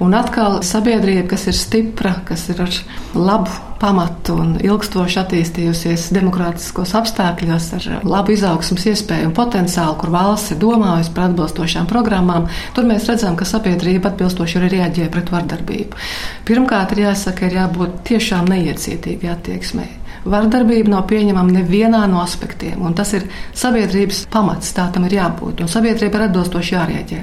Un 0.04 0.16
atkal 0.18 0.62
sabiedrība, 0.66 1.30
kas 1.34 1.50
ir 1.52 1.58
stipra, 1.58 2.16
kas 2.28 2.48
ir 2.54 2.64
ar 2.66 2.80
labu 3.18 3.52
pamatu 3.82 4.36
un 4.38 4.52
ilgstoši 4.62 5.20
attīstījusies 5.24 6.10
demokrātiskos 6.14 6.94
apstākļos 7.00 7.70
ar 7.78 7.88
labu 8.06 8.36
izaugsmas 8.36 8.86
iespēju 8.92 9.32
un 9.32 9.38
potenciālu, 9.38 9.96
kur 10.02 10.14
valsts 10.14 10.54
ir 10.54 10.60
domājusi 10.62 11.14
par 11.16 11.30
atbilstošām 11.30 11.90
programmām, 11.90 12.46
tur 12.76 12.86
mēs 12.90 13.10
redzam, 13.10 13.38
ka 13.40 13.48
sabiedrība 13.50 14.12
atbilstoši 14.12 14.62
arī 14.62 14.76
reaģē 14.76 15.10
pret 15.14 15.34
vardarbību. 15.34 16.06
Pirmkārt, 16.46 16.94
ir 16.94 17.08
jāsaka, 17.08 17.50
ir 17.50 17.58
jābūt 17.64 17.98
tiešām 18.12 18.54
neiecietīgai 18.54 19.34
attieksmei. 19.34 19.90
Vardarbība 20.26 20.96
nav 20.96 21.06
pieņemama 21.10 21.58
nevienā 21.60 22.06
no 22.12 22.22
aspektiem, 22.24 22.82
un 22.86 22.98
tas 22.98 23.14
ir 23.18 23.28
sabiedrības 23.58 24.26
pamats. 24.32 24.74
Tā 24.78 24.90
tam 24.94 25.10
ir 25.10 25.20
jābūt, 25.20 25.66
un 25.66 25.72
sabiedrība 25.72 26.20
ir 26.20 26.28
atbilstoši 26.30 26.76
jārēģē. 26.78 27.22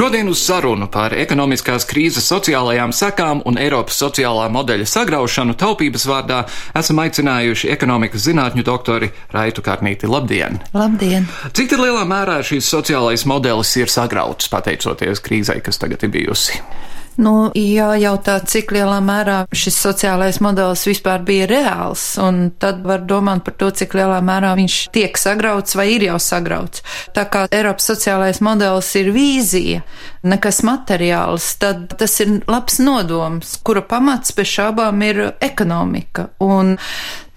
Šodien 0.00 0.28
uz 0.32 0.40
sarunu 0.40 0.86
par 0.88 1.12
ekonomiskās 1.12 1.84
krīzes 1.84 2.24
sociālajām 2.30 2.92
sekām 2.96 3.42
un 3.44 3.58
Eiropas 3.60 3.98
sociālā 4.00 4.46
modeļa 4.48 4.86
sagraušanu 4.88 5.52
taupības 5.60 6.06
vārdā 6.08 6.38
esam 6.80 7.02
aicinājuši 7.02 7.68
ekonomikas 7.74 8.24
zinātņu 8.24 8.64
doktori 8.64 9.10
Raitu 9.34 9.60
Kārnīti. 9.66 10.08
Labdien! 10.08 10.56
Labdien! 10.72 11.28
Cik 11.52 11.74
lielā 11.76 12.06
mērā 12.08 12.38
šīs 12.40 12.70
sociālais 12.72 13.26
modelis 13.28 13.74
ir 13.76 13.92
sagrauts 13.92 14.48
pateicoties 14.48 15.20
krīzai, 15.20 15.58
kas 15.64 15.82
tagad 15.82 16.08
ir 16.08 16.14
bijusi? 16.16 16.62
Nu, 17.18 17.50
jājautā, 17.56 18.36
cik 18.46 18.70
lielā 18.76 18.98
mērā 19.02 19.38
šis 19.56 19.76
sociālais 19.82 20.38
modelis 20.44 20.84
vispār 20.86 21.24
bija 21.26 21.48
reāls, 21.50 22.04
un 22.22 22.50
tad 22.62 22.84
var 22.86 23.02
domāt 23.08 23.42
par 23.46 23.56
to, 23.60 23.70
cik 23.74 23.96
lielā 23.98 24.20
mērā 24.24 24.52
viņš 24.58 24.76
tiek 24.94 25.18
sagrauts 25.18 25.76
vai 25.78 25.88
ir 25.96 26.06
jau 26.06 26.18
sagrauts. 26.22 26.84
Tā 27.16 27.26
kā 27.32 27.46
Eiropas 27.50 27.90
sociālais 27.90 28.40
modelis 28.44 28.92
ir 29.00 29.10
vīzija, 29.16 29.82
nekas 30.22 30.62
materiāls, 30.66 31.54
tad 31.60 31.96
tas 31.98 32.20
ir 32.22 32.38
labs 32.50 32.78
nodoms, 32.82 33.56
kura 33.64 33.82
pamats 33.82 34.36
bez 34.36 34.54
šābām 34.54 35.02
ir 35.08 35.26
ekonomika. 35.40 36.30
Un 36.44 36.76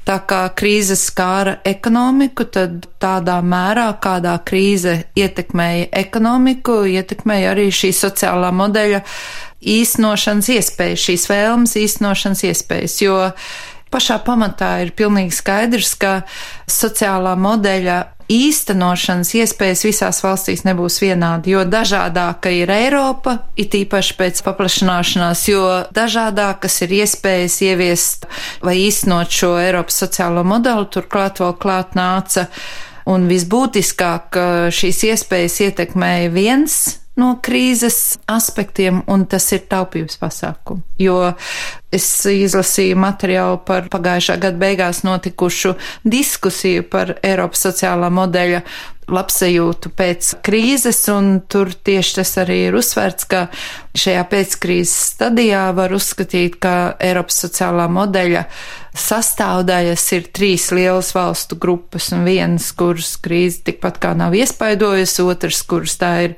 Tā 0.04 0.18
kā 0.28 0.42
krīze 0.52 0.98
skāra 1.00 1.54
ekonomiku, 1.64 2.44
tad 2.52 2.90
tādā 3.00 3.38
mērā, 3.40 3.86
kādā 4.04 4.34
krīze 4.44 4.98
ietekmēja 5.16 5.86
ekonomiku, 6.02 6.82
ietekmēja 6.92 7.54
arī 7.54 7.70
šī 7.72 7.94
sociālā 7.96 8.50
modeļa 8.52 9.00
īstenošanas 9.64 10.50
iespējas, 10.58 11.06
šīs 11.08 11.30
vēlmes 11.32 11.78
īstenošanas 11.80 12.44
iespējas, 12.50 12.98
jo 13.04 13.20
pašā 13.94 14.18
pamatā 14.26 14.76
ir 14.84 14.94
pilnīgi 14.98 15.36
skaidrs, 15.38 15.94
ka 16.02 16.22
sociālā 16.70 17.36
modeļa 17.40 18.00
īstenošanas 18.32 19.34
iespējas 19.38 19.84
visās 19.86 20.22
valstīs 20.24 20.64
nebūs 20.68 21.00
vienādi, 21.04 21.54
jo 21.54 21.64
dažādāka 21.68 22.52
ir 22.54 22.72
Eiropa, 22.74 23.38
it 23.60 23.76
īpaši 23.78 24.16
pēc 24.20 24.42
paplašanāšanās, 24.46 25.44
jo 25.52 25.66
dažādākas 25.96 26.80
ir 26.86 26.96
iespējas 27.04 27.60
ieviest 27.68 28.28
vai 28.64 28.78
īstenot 28.86 29.32
šo 29.34 29.54
Eiropas 29.62 30.02
sociālo 30.06 30.46
modeli, 30.48 30.90
turklāt 30.94 31.44
vēl 31.44 31.56
klāt 31.60 32.00
nāca. 32.00 32.48
Un 33.04 33.28
visbūtiskāk 33.28 34.38
šīs 34.72 35.02
iespējas 35.10 35.60
ietekmēja 35.66 36.30
viens 36.32 37.03
no 37.20 37.36
krīzes 37.44 38.18
aspektiem, 38.32 39.04
un 39.12 39.26
tas 39.30 39.46
ir 39.54 39.66
taupības 39.70 40.18
pasākumi. 40.22 40.84
Jo 41.02 41.18
es 41.94 42.08
izlasīju 42.30 42.98
materiālu 43.00 43.60
par 43.68 43.90
pagājušā 43.94 44.40
gada 44.42 44.60
beigās 44.60 45.04
notikušu 45.06 45.76
diskusiju 46.04 46.88
par 46.90 47.16
Eiropas 47.24 47.68
sociālā 47.68 48.10
modeļa 48.14 48.64
labsajūtu 49.12 49.92
pēc 49.98 50.30
krīzes, 50.46 51.02
un 51.12 51.42
tur 51.52 51.74
tieši 51.74 52.20
tas 52.22 52.36
arī 52.44 52.60
ir 52.70 52.78
uzsvērts, 52.80 53.28
ka 53.28 53.48
šajā 53.98 54.24
pēckrīzes 54.32 54.94
stadijā 55.14 55.66
var 55.76 55.94
uzskatīt, 55.96 56.58
ka 56.64 56.96
Eiropas 57.04 57.44
sociālā 57.44 57.90
modeļa 57.92 58.46
sastāvdaļas 58.94 60.04
ir 60.14 60.28
trīs 60.38 60.68
lielas 60.74 61.12
valstu 61.16 61.58
grupas, 61.58 62.12
un 62.14 62.26
vienas, 62.28 62.70
kuras 62.78 63.16
krīze 63.22 63.64
tikpat 63.66 63.98
kā 64.02 64.14
nav 64.18 64.36
iespaidojusi, 64.38 65.26
otras, 65.26 65.64
kuras 65.66 65.98
tā 66.02 66.12
ir 66.28 66.36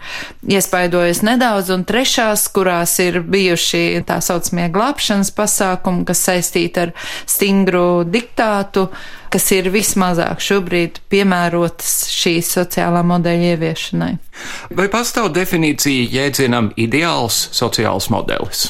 iespaidojusi 0.55 1.27
nedaudz, 1.27 1.71
un 1.75 1.83
trešās, 1.87 2.47
kurās 2.55 2.95
ir 3.03 3.19
bijuši 3.27 4.05
tā 4.07 4.21
saucamie 4.23 4.69
glābšanas 4.71 5.33
pasākumi, 5.35 5.44
kas 6.05 6.23
saistīti 6.27 6.81
ar 6.85 6.93
stingru 7.25 8.03
diktātu, 8.07 8.87
kas 9.33 9.51
ir 9.55 9.69
vismazāk 9.73 10.43
šobrīd 10.43 11.01
piemērotas 11.11 12.05
šīs 12.11 12.53
sociālā 12.57 13.03
modeļa 13.05 13.53
ieviešanai. 13.55 14.11
Vai 14.75 14.89
pastāv 14.93 15.31
definīcija 15.35 16.09
jēdzienam 16.19 16.71
ideāls 16.79 17.47
sociāls 17.55 18.09
modelis? 18.13 18.69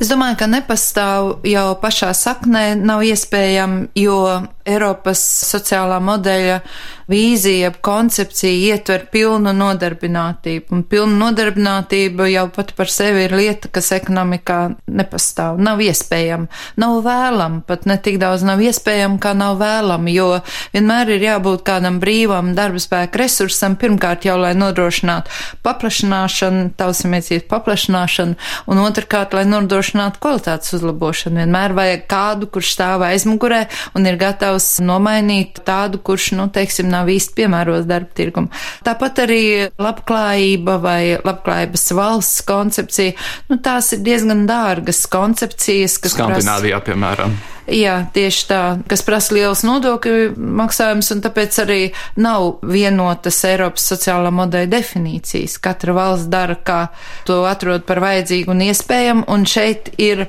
Es 0.00 0.08
domāju, 0.08 0.38
ka 0.40 0.46
nepastāv 0.48 1.42
jau 1.44 1.74
pašā 1.76 2.14
saknē, 2.16 2.72
nav 2.72 3.02
iespējams, 3.04 3.90
jo 4.00 4.16
Eiropas 4.64 5.20
sociālā 5.50 5.98
modeļa 6.00 6.62
vīzija, 7.10 7.72
koncepcija 7.84 8.74
ietver 8.74 9.06
pilnu 9.12 9.52
nodarbinātību, 9.56 10.70
un 10.74 10.84
pilna 10.88 11.26
nodarbinātība 11.26 12.28
jau 12.30 12.46
pat 12.54 12.72
par 12.78 12.90
sevi 12.92 13.26
ir 13.26 13.34
lieta, 13.36 13.70
kas 13.72 13.90
ekonomikā 13.96 14.58
nepastāv, 14.90 15.60
nav 15.62 15.82
iespējama, 15.84 16.48
nav 16.80 17.00
vēlama, 17.06 17.62
pat 17.68 17.86
ne 17.90 17.98
tik 18.02 18.20
daudz 18.22 18.44
nav 18.46 18.62
iespējama, 18.64 19.18
kā 19.22 19.34
nav 19.36 19.58
vēlama, 19.60 20.12
jo 20.14 20.28
vienmēr 20.74 21.14
ir 21.16 21.26
jābūt 21.26 21.64
kādam 21.66 22.00
brīvam 22.02 22.54
darba 22.56 22.80
spēka 22.82 23.22
resursam, 23.24 23.76
pirmkārt 23.80 24.26
jau, 24.28 24.38
lai 24.40 24.52
nodrošinātu 24.58 25.34
paplašināšanu, 25.66 26.70
tausamniecības 26.80 27.48
paplašināšanu, 27.50 28.38
un 28.70 28.82
otrkārt, 28.84 29.34
lai 29.36 29.46
nodrošinātu 29.48 30.20
kvalitātes 30.22 30.74
uzlabošanu. 30.78 31.40
Vienmēr 31.42 31.74
vajag 31.76 32.06
kādu, 32.10 32.50
kurš 32.54 32.74
stāv 32.76 33.04
aizmugurē 33.06 33.64
un 33.98 34.08
ir 34.08 34.18
gatavs 34.20 34.78
nomainīt 34.84 35.62
tādu, 35.66 36.00
kurš, 36.04 36.32
nu, 36.38 36.48
teiksim, 36.52 36.90
nav 36.92 36.99
īsti 37.08 37.36
piemērots 37.38 37.88
darba 37.88 38.12
tirgumu. 38.16 38.50
Tāpat 38.86 39.22
arī 39.24 39.44
labklājība 39.80 40.76
vai 40.82 41.00
labklājības 41.16 41.86
valsts 41.96 42.44
koncepcija, 42.48 43.16
nu, 43.48 43.60
tās 43.62 43.92
ir 43.96 44.04
diezgan 44.04 44.44
dārgas 44.50 45.06
koncepcijas, 45.10 45.96
kas. 46.02 46.18
Skandināvijā, 46.18 46.82
prasa... 46.82 46.90
piemēram. 46.90 47.40
Jā, 47.70 48.00
tieši 48.10 48.46
tā, 48.48 48.60
kas 48.90 49.04
prasa 49.06 49.34
liels 49.36 49.60
nodokļu 49.62 50.32
maksājums, 50.58 51.12
un 51.14 51.20
tāpēc 51.22 51.58
arī 51.62 51.80
nav 52.18 52.64
vienotas 52.66 53.38
Eiropas 53.46 53.84
sociālā 53.92 54.32
modeļa 54.34 54.70
definīcijas. 54.72 55.58
Katra 55.62 55.94
valsts 55.94 56.30
dara, 56.32 56.56
kā 56.58 56.80
to 57.28 57.44
atrod 57.46 57.86
par 57.86 58.02
vajadzīgu 58.02 58.50
un 58.56 58.64
iespējamu, 58.66 59.26
un 59.30 59.46
šeit 59.46 59.92
ir 60.02 60.26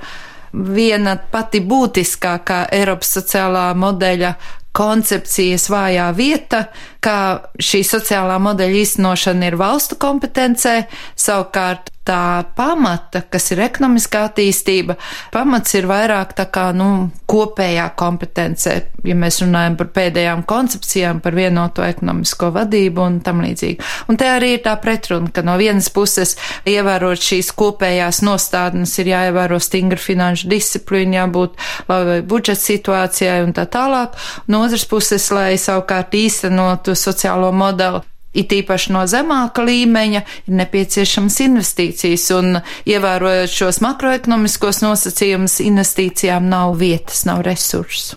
viena 0.51 1.15
pati 1.31 1.63
būtiskākā 1.65 2.65
Eiropas 2.77 3.15
sociālā 3.17 3.71
modeļa 3.79 4.35
koncepcijas 4.75 5.67
vājā 5.71 6.07
vieta, 6.15 6.65
ka 7.03 7.15
šī 7.59 7.83
sociālā 7.87 8.37
modeļa 8.41 8.83
īstenošana 8.83 9.49
ir 9.51 9.57
valstu 9.59 9.97
kompetencē, 10.01 10.75
savukārt 11.19 11.91
tā 12.07 12.43
pamata, 12.57 13.21
kas 13.29 13.51
ir 13.53 13.61
ekonomiskā 13.67 14.23
attīstība, 14.29 14.95
pamats 15.33 15.75
ir 15.77 15.85
vairāk 15.89 16.33
tā 16.37 16.47
kā, 16.53 16.71
nu, 16.73 17.11
kopējā 17.29 17.85
kompetencē, 17.97 18.73
ja 19.07 19.15
mēs 19.17 19.41
runājam 19.43 19.77
par 19.79 19.91
pēdējām 19.95 20.41
koncepcijām, 20.49 21.21
par 21.21 21.37
vienoto 21.37 21.85
ekonomisko 21.85 22.51
vadību 22.57 23.05
un 23.05 23.19
tam 23.25 23.43
līdzīgi. 23.45 23.89
Un 24.09 24.19
te 24.19 24.29
arī 24.29 24.55
ir 24.57 24.63
tā 24.65 24.75
pretruna, 24.81 25.29
ka 25.33 25.45
no 25.45 25.55
vienas 25.61 25.91
puses 25.93 26.35
ievērot 26.69 27.21
šīs 27.21 27.53
kopējās 27.57 28.23
nostādnes 28.25 28.97
ir 29.01 29.13
jāievēro 29.13 29.61
stingra 29.61 30.01
finanšu 30.01 30.49
disciplīna, 30.51 31.21
jābūt 31.21 31.57
labai 31.91 32.21
budžeta 32.25 32.65
situācijai 32.65 33.41
un 33.45 33.53
tā 33.57 33.67
tālāk. 33.69 34.17
No 34.49 34.65
otras 34.65 34.87
puses, 34.89 35.29
lai 35.33 35.53
savukārt 35.61 36.17
īstenotu 36.17 36.97
sociālo 36.97 37.53
modeli, 37.55 38.01
It 38.31 38.53
īpaši 38.55 38.93
no 38.95 39.03
zemāka 39.11 39.65
līmeņa 39.67 40.21
ir 40.23 40.55
nepieciešams 40.61 41.39
investīcijas, 41.47 42.29
un 42.37 42.61
ievērojot 42.87 43.51
šos 43.51 43.81
makroekonomiskos 43.83 44.79
nosacījumus, 44.85 45.59
investīcijām 45.65 46.47
nav 46.51 46.77
vietas, 46.79 47.25
nav 47.27 47.43
resursu. 47.47 48.15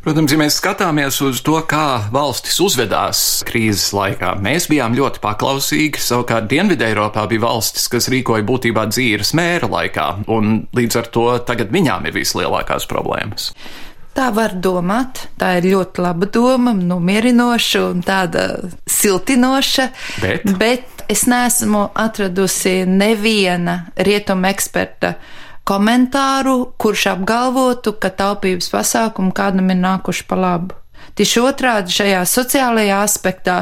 Protams, 0.00 0.32
ja 0.32 0.38
mēs 0.40 0.54
skatāmies 0.56 1.18
uz 1.20 1.42
to, 1.44 1.58
kā 1.68 2.06
valstis 2.08 2.56
uzvedās 2.64 3.18
krīzes 3.44 3.90
laikā, 3.92 4.30
mēs 4.40 4.64
bijām 4.72 4.96
ļoti 4.96 5.20
paklausīgi. 5.20 6.00
Savukārt 6.00 6.48
Dienvidē 6.48 6.88
Eiropā 6.88 7.26
bija 7.28 7.44
valstis, 7.44 7.84
kas 7.92 8.08
rīkoja 8.08 8.46
būtībā 8.48 8.86
dzīves 8.88 9.34
mēra 9.36 9.68
laikā, 9.68 10.06
un 10.32 10.62
līdz 10.72 11.00
ar 11.02 11.12
to 11.12 11.26
tagad 11.44 11.68
viņām 11.76 12.08
ir 12.08 12.16
vislielākās 12.16 12.88
problēmas. 12.88 13.50
Tā 14.10 14.30
var 14.34 14.56
domāt, 14.58 15.28
tā 15.38 15.52
ir 15.60 15.68
ļoti 15.70 16.02
laba 16.02 16.26
doma, 16.34 16.72
nomierinoša 16.74 17.82
un 17.92 18.00
tāda 18.02 18.46
siltinoša, 18.90 19.86
bet, 20.22 20.48
bet 20.58 21.04
es 21.10 21.28
neesmu 21.30 21.86
atradusi 21.94 22.82
neviena 22.90 23.84
rietuma 23.96 24.50
eksperta 24.50 25.14
komentāru, 25.70 26.72
kurš 26.80 27.06
apgalvotu, 27.14 27.94
ka 28.02 28.10
taupības 28.10 28.72
pasākumi 28.74 29.34
kādam 29.36 29.70
ir 29.70 29.78
nākuši 29.78 30.26
pa 30.26 30.38
labu. 30.38 30.76
Tieši 31.18 31.40
otrādi 31.42 31.92
šajā 31.92 32.20
sociālajā 32.28 33.00
aspektā 33.04 33.56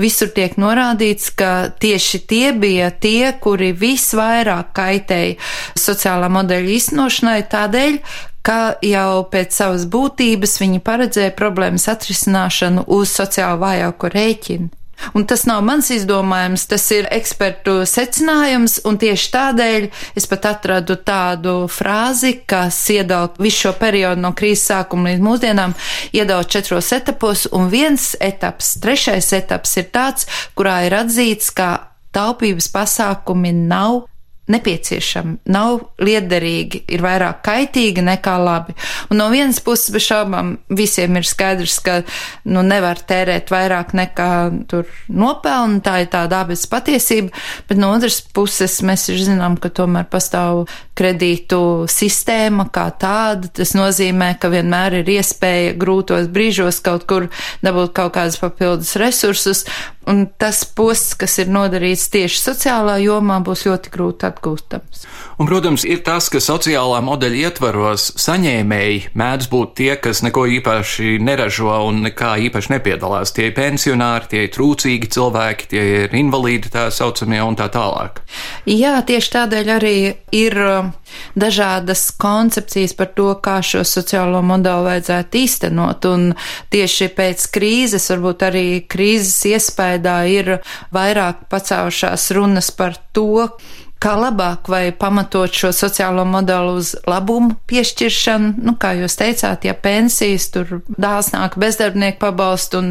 visur 0.00 0.30
tiek 0.34 0.54
norādīts, 0.60 1.32
ka 1.36 1.72
tieši 1.82 2.20
tie 2.30 2.52
bija 2.56 2.90
tie, 2.94 3.34
kuri 3.42 3.72
visvairāk 3.76 4.70
kaitēja 4.76 5.36
sociālā 5.78 6.30
modeļa 6.32 6.76
iznošanai 6.78 7.40
tādēļ, 7.52 7.98
ka 8.46 8.74
jau 8.82 9.24
pēc 9.32 9.54
savas 9.54 9.86
būtības 9.90 10.58
viņi 10.62 10.82
paredzēja 10.84 11.34
problēmas 11.38 11.88
atrisināšanu 11.92 12.86
uz 12.90 13.14
sociāli 13.14 13.62
vājāko 13.62 14.12
rēķinu. 14.12 14.70
Un 15.14 15.24
tas 15.26 15.42
nav 15.48 15.62
mans 15.66 15.88
izdomājums, 15.90 16.64
tas 16.70 16.84
ir 16.94 17.08
ekspertu 17.10 17.80
secinājums, 17.88 18.78
un 18.86 18.98
tieši 19.02 19.30
tādēļ 19.34 19.86
es 20.18 20.28
pat 20.30 20.46
atradu 20.52 20.94
tādu 21.02 21.54
frāzi, 21.72 22.36
kas 22.46 22.78
iedala 22.94 23.32
visu 23.42 23.66
šo 23.66 23.74
periodu 23.80 24.22
no 24.22 24.30
krīzes 24.38 24.68
sākuma 24.70 25.10
līdz 25.10 25.26
mūsdienām, 25.26 25.74
iedala 26.14 26.46
četros 26.46 26.92
etapos, 26.94 27.48
un 27.50 27.66
viens 27.72 28.12
etaps, 28.22 28.76
trešais 28.84 29.32
etaps 29.42 29.76
ir 29.82 29.90
tāds, 29.94 30.30
kurā 30.54 30.84
ir 30.86 30.96
atzīts, 31.02 31.50
ka 31.50 31.72
taupības 32.14 32.70
pasākumi 32.72 33.54
nav 33.56 34.04
nepieciešami, 34.50 35.36
nav 35.54 35.78
liederīgi, 36.02 36.82
ir 36.90 37.02
vairāk 37.04 37.44
kaitīgi 37.46 38.02
nekā 38.02 38.34
labi. 38.42 38.74
Un 39.12 39.20
no 39.20 39.28
vienas 39.30 39.60
puses, 39.62 39.92
bez 39.94 40.06
šaubām, 40.08 40.56
visiem 40.74 41.14
ir 41.20 41.28
skaidrs, 41.28 41.78
ka 41.84 42.00
nu, 42.50 42.64
nevar 42.66 42.98
tērēt 43.06 43.52
vairāk 43.54 43.94
nekā 43.94 44.32
tur 44.70 44.90
nopelna, 45.06 45.78
tā 45.84 46.00
ir 46.02 46.10
tā 46.10 46.24
dabas 46.30 46.66
patiesība, 46.70 47.30
bet 47.68 47.78
no 47.78 47.92
otras 47.94 48.18
puses 48.34 48.80
mēs 48.82 49.06
zinām, 49.22 49.60
ka 49.62 49.70
tomēr 49.70 50.10
pastāv 50.10 50.64
kredītu 50.98 51.86
sistēma 51.90 52.66
kā 52.74 52.88
tāda. 52.98 53.48
Tas 53.60 53.76
nozīmē, 53.78 54.34
ka 54.42 54.50
vienmēr 54.52 55.00
ir 55.00 55.14
iespēja 55.16 55.76
grūtos 55.78 56.28
brīžos 56.32 56.82
kaut 56.84 57.06
kur 57.10 57.30
dabūt 57.62 57.94
kaut 57.96 58.16
kādus 58.18 58.40
papildus 58.42 58.96
resursus, 59.00 59.64
un 60.06 60.24
tas 60.38 60.64
posts, 60.64 61.14
kas 61.18 61.38
ir 61.42 61.50
nodarīts 61.52 62.08
tieši 62.12 62.40
sociālā 62.40 62.98
jomā, 63.02 63.38
būs 63.44 63.66
ļoti 63.68 63.92
grūti 63.94 64.26
atgūstams. 64.28 65.04
Un, 65.38 65.48
protams, 65.48 65.84
ir 65.88 66.02
tas, 66.06 66.28
ka 66.32 66.42
sociālā 66.42 67.00
modeļa 67.04 67.48
ietvaros 67.48 68.08
saņēmēji 68.20 69.12
mēdz 69.18 69.48
būt 69.52 69.74
tie, 69.78 69.90
kas 70.02 70.22
neko 70.26 70.44
īpaši 70.58 71.16
neražo 71.22 71.72
un 71.88 72.02
nekā 72.06 72.34
īpaši 72.48 72.74
nepiedalās. 72.76 73.34
Tie 73.34 73.48
ir 73.50 73.56
pensionāri, 73.56 74.30
tie 74.30 74.44
ir 74.46 74.52
trūcīgi 74.54 75.10
cilvēki, 75.16 75.70
tie 75.72 75.84
ir 76.02 76.16
invalīdi 76.18 76.72
tā 76.74 76.88
saucamie 76.94 77.42
un 77.44 77.58
tā 77.58 77.68
tālāk. 77.72 78.22
Jā, 78.68 78.98
tieši 79.06 79.32
tādēļ 79.36 79.72
arī 79.76 79.96
ir 80.36 80.58
um, 80.62 80.92
dažādas 81.38 82.10
koncepcijas 82.20 82.94
par 82.98 83.12
to, 83.16 83.30
kā 83.42 83.58
šo 83.64 83.82
sociālo 83.88 84.42
modeli 84.46 84.88
vajadzētu 84.90 85.42
īstenot. 85.42 86.08
Un 86.12 86.28
tieši 86.72 87.10
pēc 87.16 87.48
krīzes, 87.54 88.10
varbūt 88.12 88.46
arī 88.48 88.66
krīzes 88.90 89.34
iespējā 89.92 90.18
ir 90.28 90.58
vairāk 90.94 91.46
pacēlušās 91.52 92.30
runas 92.36 92.70
par 92.70 92.96
to, 93.12 93.48
kā 94.02 94.16
labāk 94.18 94.66
vai 94.70 94.90
pamatot 94.96 95.52
šo 95.54 95.70
sociālo 95.74 96.24
modeli 96.26 96.74
uz 96.80 96.92
labumu 97.06 97.54
piešķiršanu, 97.70 98.54
nu, 98.66 98.74
kā 98.80 98.94
jūs 98.98 99.14
teicāt, 99.20 99.66
ja 99.68 99.74
pensijas, 99.78 100.48
tur 100.54 100.80
dāsnāk 100.90 101.54
bezdarbnieku 101.60 102.18
pabalstu 102.22 102.80
un 102.82 102.88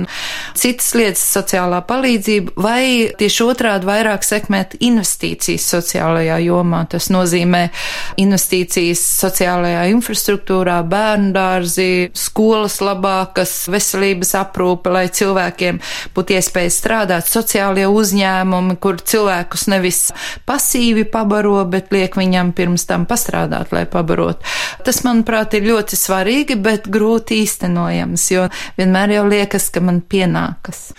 citas 0.58 0.93
lietas 0.95 1.24
sociālā 1.36 1.82
palīdzība, 1.88 2.56
vai 2.56 2.84
tieši 3.19 3.43
otrādi 3.43 3.89
vairāk 3.89 4.24
sekmēt 4.26 4.78
investīcijas 4.80 5.67
sociālajā 5.74 6.39
jomā. 6.45 6.84
Tas 6.91 7.10
nozīmē 7.13 7.65
investīcijas 8.21 9.04
sociālajā 9.21 9.84
infrastruktūrā, 9.91 10.80
bērnu 10.91 11.34
dārzi, 11.36 11.89
skolas 12.17 12.80
labākas, 12.84 13.56
veselības 13.71 14.34
aprūpe, 14.39 14.93
lai 14.93 15.06
cilvēkiem 15.12 15.82
būtu 16.15 16.38
iespēja 16.39 16.71
strādāt, 16.74 17.28
sociālie 17.28 17.88
uzņēmumi, 17.91 18.80
kur 18.82 19.02
cilvēkus 19.02 19.67
nevis 19.71 20.02
pasīvi 20.47 21.01
sevi 21.02 21.12
pabaro, 21.12 21.66
bet 21.66 21.92
liek 21.92 22.16
viņam 22.16 22.54
pirms 22.54 22.86
tam 22.86 23.06
pastrādāt, 23.06 23.72
lai 23.72 23.86
pabarot. 23.86 24.42
Tas, 24.86 25.04
manuprāt, 25.04 25.54
ir 25.54 25.66
ļoti 25.66 25.98
svarīgi, 25.98 26.56
bet 26.62 26.88
grūti 26.88 27.42
īstenojams, 27.42 28.32
jo 28.32 28.48
vienmēr 28.78 29.16
jau 29.18 29.26
liekas, 29.28 29.70
ka 29.72 29.82
man 29.82 30.02
pienākas. 30.02 30.94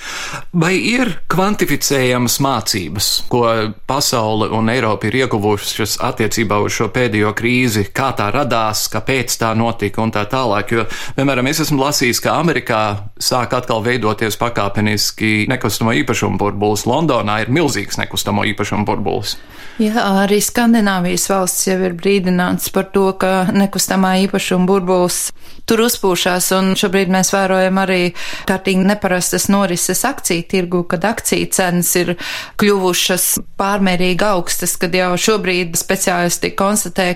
Vai 0.53 0.75
ir 0.77 1.21
kvantificējamas 1.29 2.41
mācības, 2.43 3.11
ko 3.29 3.45
pasaule 3.87 4.51
un 4.53 4.71
Eiropa 4.73 5.09
ir 5.09 5.23
ieguvušas 5.23 5.99
attiecībā 6.03 6.59
uz 6.62 6.73
šo 6.73 6.91
pēdējo 6.93 7.33
krīzi, 7.35 7.88
kā 7.95 8.12
tā 8.17 8.31
radās, 8.33 8.88
kāpēc 8.93 9.38
tā 9.38 9.53
notika 9.55 10.03
un 10.03 10.12
tā 10.12 10.25
tālāk? 10.31 10.73
Jo, 10.73 10.87
piemēram, 11.17 11.51
es 11.51 11.62
esmu 11.67 11.83
lasījis, 11.83 12.23
ka 12.23 12.38
Amerikā 12.41 12.83
sāk 13.23 13.55
atkal 13.57 13.83
veidoties 13.85 14.38
pakāpeniski 14.41 15.47
nekustamo 15.51 15.95
īpašumu 16.03 16.41
burbulis. 16.41 16.87
Londonā 16.88 17.43
ir 17.45 17.53
milzīgs 17.53 18.01
nekustamo 18.01 18.47
īpašumu 18.53 18.87
burbulis. 18.88 19.37
Jā, 19.81 19.91
arī 20.00 20.40
Skandināvijas 20.44 21.28
valsts 21.31 21.66
jau 21.68 21.78
ir 21.87 21.96
brīdināts 21.98 22.70
par 22.74 22.88
to, 22.94 23.09
ka 23.18 23.48
nekustamā 23.52 24.16
īpašuma 24.26 24.68
burbulis 24.68 25.31
tur 25.68 25.85
uzpūšās, 25.87 26.51
un 26.57 26.72
šobrīd 26.79 27.12
mēs 27.12 27.33
vērojam 27.35 27.81
arī 27.83 28.01
kārtīgi 28.48 28.87
neparastas 28.87 29.48
norises 29.53 30.05
akciju 30.09 30.46
tirgu, 30.51 30.83
kad 30.90 31.05
akciju 31.09 31.51
cenas 31.55 31.92
ir 32.01 32.14
kļuvušas 32.61 33.27
pārmērīgi 33.61 34.27
augstas, 34.27 34.77
kad 34.81 34.94
jau 34.96 35.12
šobrīd 35.20 35.77
speciālisti 35.79 36.53
konstatē, 36.59 37.09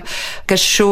ka 0.49 0.59
šo 0.59 0.91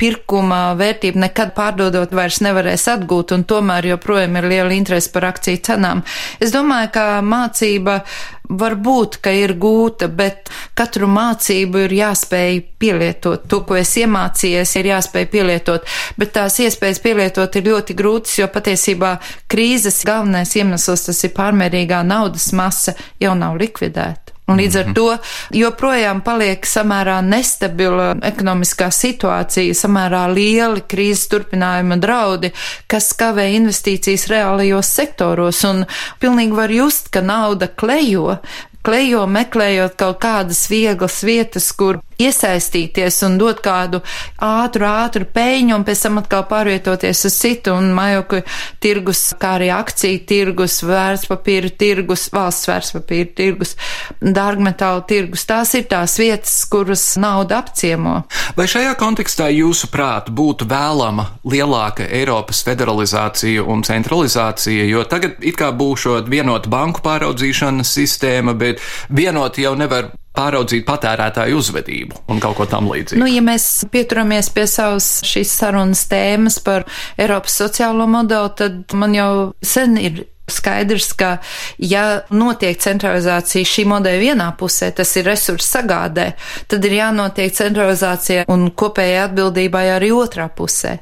pirkuma 0.00 0.62
vērtību 0.80 1.24
nekad 1.26 1.54
pārdodot 1.56 2.14
vairs 2.14 2.40
nevarēs 2.44 2.88
atgūt, 2.96 3.36
un 3.36 3.46
tomēr 3.48 3.94
joprojām 3.94 4.40
ir 4.40 4.50
liela 4.54 4.76
interese 4.76 5.12
par 5.14 5.28
akciju 5.32 5.62
cenām. 5.64 6.04
Es 6.42 6.54
domāju, 6.54 6.92
ka 6.94 7.06
mācība 7.24 8.00
Varbūt, 8.44 9.22
ka 9.24 9.32
ir 9.32 9.54
gūta, 9.56 10.04
bet 10.12 10.50
katru 10.76 11.06
mācību 11.08 11.86
ir 11.86 11.94
jāspēj 11.96 12.58
pielietot. 12.76 13.46
To, 13.48 13.62
ko 13.64 13.78
es 13.80 13.94
iemācījies, 13.96 14.74
ir 14.76 14.88
jāspēj 14.90 15.24
pielietot, 15.32 15.88
bet 16.20 16.34
tās 16.36 16.58
iespējas 16.60 16.93
pielietot 17.02 17.56
ir 17.56 17.70
ļoti 17.70 17.96
grūtas, 17.98 18.36
jo 18.40 18.50
patiesībā 18.52 19.16
krīzes 19.50 20.02
galvenais 20.06 20.54
iemesls 20.58 21.08
tas 21.08 21.24
ir 21.24 21.34
pārmērīgā 21.36 22.02
naudas 22.06 22.52
masa 22.56 22.96
jau 23.22 23.34
nav 23.38 23.58
likvidēta. 23.60 24.34
Un 24.44 24.58
līdz 24.60 24.76
ar 24.76 24.88
mhm. 24.90 24.94
to 24.98 25.56
joprojām 25.56 26.20
paliek 26.24 26.66
samērā 26.68 27.16
nestabila 27.24 28.10
ekonomiskā 28.28 28.90
situācija, 28.92 29.76
samērā 29.78 30.26
lieli 30.36 30.82
krīzes 30.84 31.30
turpinājuma 31.32 31.96
draudi, 32.00 32.52
kas 32.90 33.14
kavē 33.16 33.48
investīcijas 33.56 34.26
reālajos 34.28 34.92
sektoros. 35.00 35.62
Un 35.64 35.86
pilnīgi 36.20 36.60
var 36.60 36.76
just, 36.76 37.08
ka 37.14 37.24
nauda 37.24 37.70
klejo, 37.72 38.36
klejo 38.84 39.24
meklējot 39.32 39.96
kaut 39.96 40.20
kādas 40.20 40.66
vieglas 40.68 41.22
vietas, 41.24 41.70
kur 41.72 42.02
iesaistīties 42.20 43.20
un 43.26 43.38
dot 43.40 43.60
kādu 43.64 44.00
ātru, 44.42 44.86
ātru 44.88 45.26
peļņu 45.34 45.76
un 45.76 45.84
pēc 45.86 46.04
tam 46.06 46.20
atkal 46.22 46.44
pārvietoties 46.50 47.24
uz 47.28 47.36
citu 47.40 47.74
un 47.74 47.90
majoku 47.96 48.42
tirgus, 48.82 49.26
kā 49.40 49.54
arī 49.58 49.70
akciju 49.74 50.22
tirgus, 50.28 50.80
vērtspapīra 50.86 51.72
tirgus, 51.78 52.28
valsts 52.34 52.68
vērtspapīra 52.70 53.30
tirgus, 53.36 53.74
dārgmetālu 54.20 55.04
tirgus. 55.08 55.46
Tās 55.48 55.74
ir 55.78 55.86
tās 55.90 56.16
vietas, 56.20 56.56
kuras 56.70 57.04
nauda 57.20 57.60
apciemo. 57.62 58.16
Vai 58.58 58.68
šajā 58.70 58.94
kontekstā 59.00 59.50
jūsuprāt 59.52 60.30
būtu 60.34 60.68
vēlama 60.70 61.28
lielāka 61.50 62.06
Eiropas 62.08 62.62
federalizācija 62.66 63.64
un 63.64 63.84
centralizācija, 63.86 64.88
jo 64.90 65.04
tagad 65.08 65.40
it 65.44 65.58
kā 65.60 65.70
būšot 65.74 66.30
vienota 66.30 66.70
banku 66.72 67.02
pāraudzīšanas 67.04 67.94
sistēma, 67.98 68.56
bet 68.58 68.82
vienot 69.10 69.58
jau 69.60 69.74
nevar 69.78 70.12
pāraudzīt 70.34 70.84
patērētāju 70.88 71.58
uzvedību 71.60 72.24
un 72.32 72.42
kaut 72.42 72.58
ko 72.58 72.66
tam 72.70 72.90
līdzīgu. 72.90 73.20
Nu, 73.22 73.28
ja 73.30 73.42
mēs 73.44 73.86
pieturamies 73.92 74.50
pie 74.54 74.66
savas 74.70 75.08
šīs 75.26 75.54
sarunas 75.60 76.04
tēmas 76.10 76.58
par 76.64 76.88
Eiropas 77.20 77.58
sociālo 77.62 78.08
modeli, 78.10 78.54
tad 78.58 78.96
man 78.98 79.14
jau 79.16 79.30
sen 79.62 79.98
ir 80.00 80.24
Skaidrs, 80.50 81.12
ka 81.16 81.38
ja 81.80 82.20
notiek 82.28 82.76
centralizācija 82.76 83.64
šī 83.64 83.86
modeļa 83.88 84.20
vienā 84.20 84.50
pusē, 84.60 84.90
tas 84.92 85.14
ir 85.16 85.24
resursu 85.30 85.64
sagādē, 85.64 86.26
tad 86.68 86.84
ir 86.84 86.98
jānotiek 86.98 87.54
centralizācija 87.56 88.44
un 88.52 88.68
kopējai 88.76 89.22
atbildībai 89.24 89.86
arī 89.94 90.12
otrā 90.12 90.50
pusē. 90.52 90.98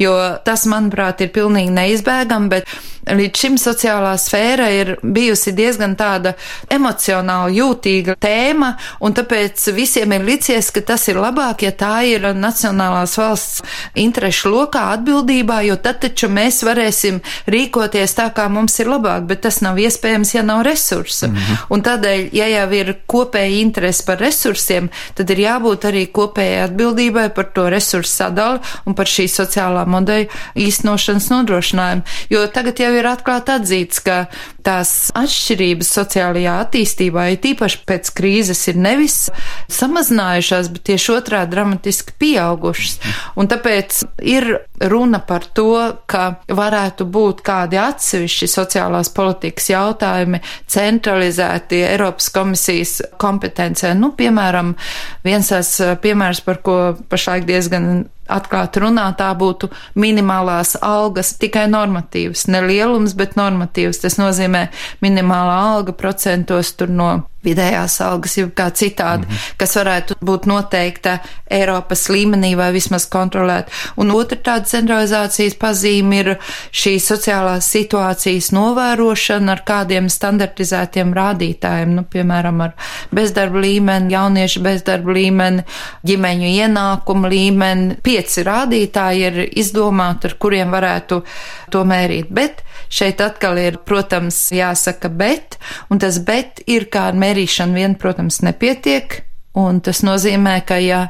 Jo 0.00 0.16
tas, 0.44 0.64
manuprāt, 0.70 1.20
ir 1.20 1.34
pilnīgi 1.34 1.74
neizbēgami, 1.76 2.52
bet 2.54 2.72
līdz 3.06 3.42
šim 3.42 3.56
sociālā 3.60 4.14
sfēra 4.18 4.66
ir 4.74 4.92
bijusi 5.02 5.52
diezgan 5.54 5.94
tāda 5.98 6.32
emocionāli 6.72 7.60
jūtīga 7.60 8.16
tēma, 8.22 8.72
un 9.04 9.14
tāpēc 9.16 9.68
visiem 9.76 10.16
ir 10.16 10.24
licies, 10.26 10.72
ka 10.74 10.82
tas 10.94 11.06
ir 11.12 11.20
labāk, 11.20 11.66
ja 11.66 11.72
tā 11.76 12.00
ir 12.08 12.26
nacionālās 12.34 13.16
valsts 13.20 13.62
interešu 13.94 14.50
lokā 14.54 14.88
atbildībā, 14.96 15.60
jo 15.68 15.76
tad 15.84 16.00
taču 16.02 16.30
mēs 16.32 16.62
varēsim 16.66 17.20
rīkoties 17.52 18.16
tā, 18.18 18.30
kā 18.34 18.48
mums 18.52 18.80
ir 18.82 18.85
ir 18.86 18.92
labāk, 18.94 19.26
bet 19.28 19.42
tas 19.44 19.60
nav 19.64 19.78
iespējams, 19.82 20.34
ja 20.36 20.44
nav 20.46 20.62
resursa. 20.66 21.28
Mm 21.28 21.36
-hmm. 21.36 21.66
Un 21.74 21.82
tādēļ, 21.82 22.28
ja 22.32 22.46
jau 22.46 22.72
ir 22.72 22.94
kopēja 23.06 23.60
interese 23.60 24.04
par 24.06 24.18
resursiem, 24.22 24.88
tad 25.14 25.30
ir 25.30 25.38
jābūt 25.44 25.84
arī 25.90 26.06
kopējai 26.06 26.64
atbildībai 26.68 27.28
par 27.34 27.50
to 27.54 27.68
resursu 27.70 28.12
sadali 28.12 28.60
un 28.86 28.94
par 28.94 29.06
šī 29.06 29.26
sociālā 29.28 29.86
modeļa 29.86 30.26
īstenošanas 30.54 31.30
nodrošinājumu. 31.30 32.02
Jo 32.30 32.46
tagad 32.46 32.80
jau 32.80 32.92
ir 32.94 33.06
atklāti 33.06 33.52
atzīts, 33.52 34.00
ka 34.00 34.26
tās 34.66 35.10
atšķirības 35.14 35.90
sociālajā 35.98 36.54
attīstībā, 36.64 37.28
ja 37.30 37.36
tīpaši 37.36 37.78
pēc 37.86 38.10
krīzes, 38.18 38.68
ir 38.68 38.76
nevis 38.76 39.30
samazinājušās, 39.68 40.70
bet 40.74 40.82
tieši 40.90 41.12
otrā 41.12 41.46
dramatiski 41.46 42.12
pieaugušas. 42.18 42.98
Un 43.36 43.48
tāpēc 43.48 44.02
ir 44.20 44.60
runa 44.80 45.18
par 45.18 45.44
to, 45.54 45.96
ka 46.06 46.42
varētu 46.48 47.06
būt 47.06 47.42
kādi 47.46 47.78
atsevišķi 47.78 48.46
sociāli 48.50 48.75
sociālās 48.76 49.10
politikas 49.14 49.70
jautājumi 49.70 50.40
centralizēti 50.68 51.80
Eiropas 51.86 52.28
komisijas 52.34 53.00
kompetencē. 53.18 53.94
Nu, 53.96 54.12
piemēram, 54.16 54.74
viens 55.24 55.48
tās 55.48 55.78
eh, 55.80 55.96
piemērs, 55.96 56.42
par 56.44 56.60
ko 56.62 56.96
pašlaik 57.08 57.46
diezgan 57.48 58.06
atklāti 58.28 58.82
runā, 58.82 59.06
tā 59.18 59.30
būtu 59.38 59.70
minimālās 59.94 60.76
algas 60.82 61.34
tikai 61.40 61.66
normatīvas, 61.72 62.46
ne 62.52 62.62
lielums, 62.66 63.16
bet 63.18 63.36
normatīvas. 63.38 64.02
Tas 64.02 64.18
nozīmē 64.20 64.68
minimālā 65.04 65.56
alga 65.76 65.96
procentos 65.96 66.74
tur 66.76 66.92
no 66.92 67.10
vidējās 67.46 68.00
algas, 68.04 68.36
jau 68.38 68.48
kā 68.54 68.68
citādi, 68.74 69.26
mm 69.26 69.32
-hmm. 69.32 69.56
kas 69.60 69.76
varētu 69.78 70.16
būt 70.24 70.46
noteikta 70.50 71.18
Eiropas 71.50 72.08
līmenī 72.10 72.54
vai 72.58 72.72
vismaz 72.74 73.06
kontrolēt. 73.10 73.70
Un 73.96 74.10
otra 74.10 74.38
tāda 74.48 74.66
centralizācijas 74.66 75.54
pazīme 75.60 76.20
ir 76.20 76.30
šī 76.72 76.96
sociālās 77.02 77.68
situācijas 77.76 78.50
novērošana 78.56 79.52
ar 79.52 79.62
kādiem 79.66 80.08
standartizētiem 80.10 81.14
rādītājiem, 81.14 81.94
nu, 81.98 82.02
piemēram, 82.02 82.60
ar 82.60 82.72
bezdarba 83.12 83.62
līmeni, 83.62 84.12
jauniešu 84.12 84.62
bezdarba 84.62 85.12
līmeni, 85.12 85.64
ģimeņu 86.06 86.50
ienākumu 86.62 87.28
līmeni. 87.28 87.96
Pieci 88.16 88.46
rādītāji 88.48 89.24
ir 89.28 89.34
izdomāti, 89.60 90.30
ar 90.30 90.34
kuriem 90.40 90.70
varētu 90.72 91.18
to 91.74 91.82
mērīt. 91.84 92.30
Bet 92.32 92.62
šeit 92.88 93.20
atkal 93.20 93.60
ir, 93.60 93.76
protams, 93.84 94.38
jāsaka 94.56 95.10
bet, 95.12 95.58
un 95.92 96.00
tas 96.00 96.16
bet 96.24 96.62
ir 96.64 96.86
kā 96.88 97.10
ar 97.10 97.18
mērīšanu 97.20 97.76
vien, 97.76 97.96
protams, 98.00 98.40
nepietiek, 98.46 99.18
un 99.60 99.82
tas 99.84 100.00
nozīmē, 100.06 100.62
ka 100.64 100.80
ja 100.80 101.02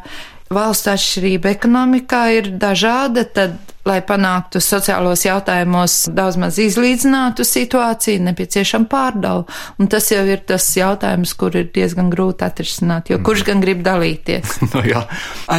valsts 0.53 0.91
atšķirība 0.93 1.55
ekonomikā 1.57 2.27
ir 2.39 2.53
dažāda, 2.61 3.25
tad, 3.27 3.57
lai 3.87 4.01
panāktu 4.03 4.59
sociālos 4.63 5.23
jautājumos 5.23 6.09
daudz 6.11 6.39
maz 6.43 6.57
izlīdzinātu 6.59 7.45
situāciju, 7.47 8.25
nepieciešama 8.27 8.89
pārdala. 8.91 9.45
Un 9.79 9.91
tas 9.91 10.09
jau 10.11 10.25
ir 10.27 10.43
tas 10.47 10.67
jautājums, 10.75 11.35
kur 11.39 11.55
ir 11.55 11.69
diezgan 11.75 12.11
grūti 12.11 12.47
atrisināt, 12.47 13.13
jo 13.13 13.21
kurš 13.27 13.45
gan 13.47 13.63
grib 13.63 13.85
dalīties? 13.87 14.57
no 14.75 14.83
jā. 14.87 15.05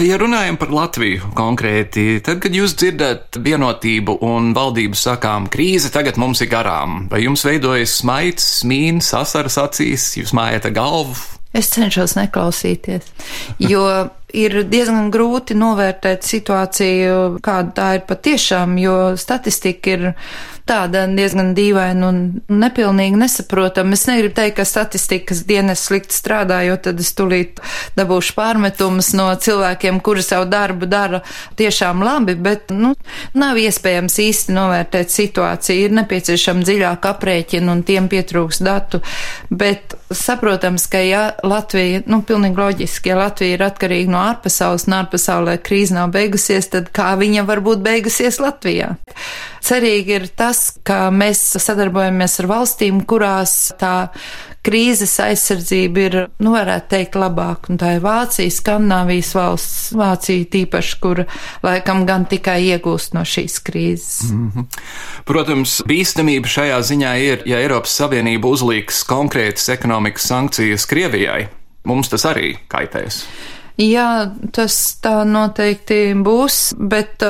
Ja 0.03 0.19
runājam 0.19 0.59
par 0.59 0.75
Latviju 0.75 1.31
konkrēti, 1.37 2.19
tad, 2.23 2.41
kad 2.43 2.55
jūs 2.55 2.75
dzirdat 2.79 3.39
vienotību 3.43 4.19
un 4.27 4.51
valdību 4.57 4.99
sakām, 4.99 5.47
krīze 5.51 5.91
tagad 5.95 6.19
mums 6.19 6.43
ir 6.43 6.51
garām, 6.51 7.05
vai 7.11 7.23
jums 7.23 7.47
veidojas 7.47 7.99
smaids, 8.01 8.45
smīns, 8.61 9.13
asaras 9.15 9.59
acīs, 9.63 10.11
jūs 10.19 10.35
mājat 10.35 10.67
galvu? 10.75 11.15
Es 11.55 11.71
cenšos 11.71 12.17
neklausīties, 12.19 13.07
jo 13.63 13.87
ir 14.37 14.61
diezgan 14.69 15.09
grūti 15.13 15.57
novērtēt 15.57 16.25
situāciju, 16.27 17.39
kāda 17.43 17.73
tā 17.77 17.87
ir 17.97 18.05
patiešām, 18.09 18.77
jo 18.81 18.97
statistika 19.19 19.95
ir 19.95 20.05
tāda 20.67 21.05
diezgan 21.09 21.53
dīvaina 21.57 22.09
un 22.11 22.19
nepilnīgi 22.51 23.19
nesaprotama. 23.19 23.95
Es 23.97 24.05
negribu 24.09 24.35
teikt, 24.37 24.57
ka 24.59 24.65
statistikas 24.67 25.43
dienas 25.47 25.85
slikti 25.87 26.15
strādā, 26.15 26.59
jo 26.67 26.77
tad 26.81 26.99
es 27.03 27.13
tulīt 27.17 27.61
dabūšu 27.97 28.35
pārmetumus 28.37 29.13
no 29.17 29.29
cilvēkiem, 29.33 30.01
kuri 30.05 30.25
savu 30.25 30.47
darbu 30.51 30.89
dara 30.89 31.21
tiešām 31.59 32.03
labi, 32.05 32.35
bet, 32.35 32.73
nu, 32.75 32.93
nav 33.37 33.59
iespējams 33.61 34.19
īsti 34.27 34.55
novērtēt 34.57 35.13
situāciju. 35.13 35.87
Ir 35.87 35.97
nepieciešama 36.01 36.65
dziļāka 36.67 37.13
aprēķina 37.15 37.73
un 37.73 37.83
tiem 37.87 38.09
pietrūks 38.11 38.61
datu, 38.65 39.01
bet 39.49 39.97
saprotams, 40.11 40.87
ka 40.91 41.01
ja 41.03 41.23
Latvija, 41.43 42.03
nu, 42.07 42.21
pilnīgi 42.27 42.61
loģiski, 42.61 43.11
ja 43.11 43.19
Latvija 43.19 43.57
ir 43.57 43.65
atkarīga 43.67 44.13
no 44.13 44.23
ārpasaules, 44.23 44.87
un 44.87 44.97
ārpasaulē 45.01 45.57
krīze 45.63 45.95
nav 45.97 46.13
beigusies, 46.15 46.69
tad 46.73 46.91
kā 46.95 47.13
viņa 47.19 47.45
var 47.47 47.63
būt 47.65 47.83
beigusies 47.85 48.39
Latvijā? 48.43 48.93
Cerīgi 49.67 50.15
ir 50.15 50.27
tas, 50.37 50.56
ka 50.87 51.07
mēs 51.13 51.41
sadarbojamies 51.63 52.39
ar 52.43 52.49
valstīm, 52.51 53.01
kurās 53.09 53.73
tā 53.79 54.09
krīzes 54.67 55.13
aizsardzība 55.23 56.03
ir, 56.03 56.15
nu, 56.43 56.51
varētu 56.55 56.91
teikt, 56.91 57.17
labāk. 57.19 57.69
Un 57.71 57.79
tā 57.79 57.93
ir 57.95 58.03
Vācija, 58.03 58.51
Skandināvijas 58.51 59.31
valsts, 59.37 59.91
Vācija 59.97 60.47
tīpaši, 60.53 60.97
kur 61.03 61.23
laikam 61.63 62.03
gan 62.09 62.27
tikai 62.29 62.59
iegūst 62.73 63.15
no 63.15 63.23
šīs 63.27 63.59
krīzes. 63.67 64.31
Mm 64.31 64.49
-hmm. 64.55 64.81
Protams, 65.25 65.81
bīstamība 65.87 66.51
šajā 66.51 66.81
ziņā 66.91 67.13
ir, 67.23 67.45
ja 67.45 67.61
Eiropas 67.63 67.95
Savienība 67.95 68.47
uzliks 68.47 69.03
konkrētas 69.07 69.69
ekonomikas 69.69 70.27
sankcijas 70.27 70.85
Krievijai. 70.85 71.47
Mums 71.87 72.09
tas 72.09 72.25
arī 72.25 72.57
kaitēs. 72.67 73.23
Jā, 73.77 74.31
tas 74.51 74.97
tā 75.03 75.21
noteikti 75.23 76.15
būs, 76.25 76.73
bet 76.81 77.23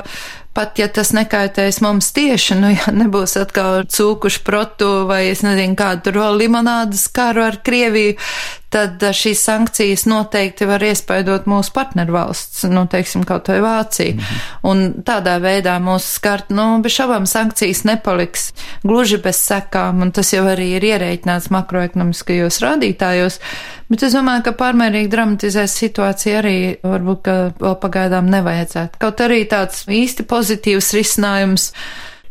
pat 0.57 0.79
ja 0.81 0.87
tas 0.89 1.13
nekaitēs 1.13 1.81
mums 1.85 2.09
tieši, 2.17 2.57
nu, 2.57 2.71
ja 2.73 2.93
nebūs 2.95 3.37
atkal 3.37 3.83
cūkuši 3.93 4.43
protu 4.47 4.89
vai 5.09 5.27
es 5.29 5.43
nezinu 5.45 5.77
kādu 5.77 6.15
limonādas 6.37 7.05
karu 7.13 7.45
ar 7.45 7.59
Krieviju, 7.61 8.17
tad 8.73 9.03
uh, 9.03 9.13
šīs 9.15 9.41
sankcijas 9.47 10.05
noteikti 10.09 10.67
var 10.67 10.83
iespaidot 10.83 11.47
mūsu 11.47 11.71
partnervalsts, 11.75 12.65
nu, 12.71 12.83
teiksim, 12.91 13.23
kaut 13.27 13.47
vai 13.47 13.59
Vācija. 13.63 14.13
Mm 14.13 14.19
-hmm. 14.19 14.59
Un 14.63 15.03
tādā 15.07 15.37
veidā 15.41 15.77
mūsu 15.79 16.07
skart, 16.17 16.49
nu, 16.49 16.81
bez 16.81 16.91
šabām 16.91 17.25
sankcijas 17.25 17.83
nepaliks 17.83 18.51
gluži 18.83 19.17
bez 19.17 19.35
sekām, 19.35 20.01
un 20.01 20.11
tas 20.11 20.33
jau 20.33 20.45
arī 20.45 20.75
ir 20.77 20.83
ierēķināts 20.83 21.49
makroekonomiskajos 21.49 22.61
rādītājos. 22.61 23.39
Bet 23.89 24.03
es 24.03 24.13
domāju, 24.13 24.43
ka 24.43 24.51
pārmērīgi 24.51 25.07
dramatizēt 25.07 25.71
situāciju 25.71 26.37
arī 26.37 26.75
varbūt, 26.83 27.21
ka 27.21 27.35
vēl 27.59 27.75
pagaidām 27.79 28.27
nevajadzētu. 28.29 28.99
Kaut 28.99 29.21
arī 29.23 29.45
tāds 29.47 29.85
īsti 29.87 30.23
pozitīvs 30.23 30.93
risinājums 30.93 31.71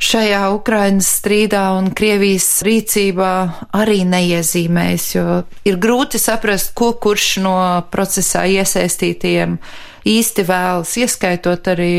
šajā 0.02 0.42
Ukrainas 0.54 1.08
strīdā 1.20 1.64
un 1.78 1.90
Krievijas 1.96 2.48
rīcībā 2.66 3.32
arī 3.76 4.02
neiezīmējas, 4.08 5.08
jo 5.16 5.40
ir 5.68 5.80
grūti 5.82 6.20
saprast, 6.22 6.74
ko 6.76 6.92
kurš 7.00 7.28
no 7.44 7.56
procesā 7.92 8.46
iesaistītiem 8.50 9.58
īsti 10.06 10.46
vēlas, 10.46 10.96
ieskaitot 11.02 11.72
arī 11.72 11.94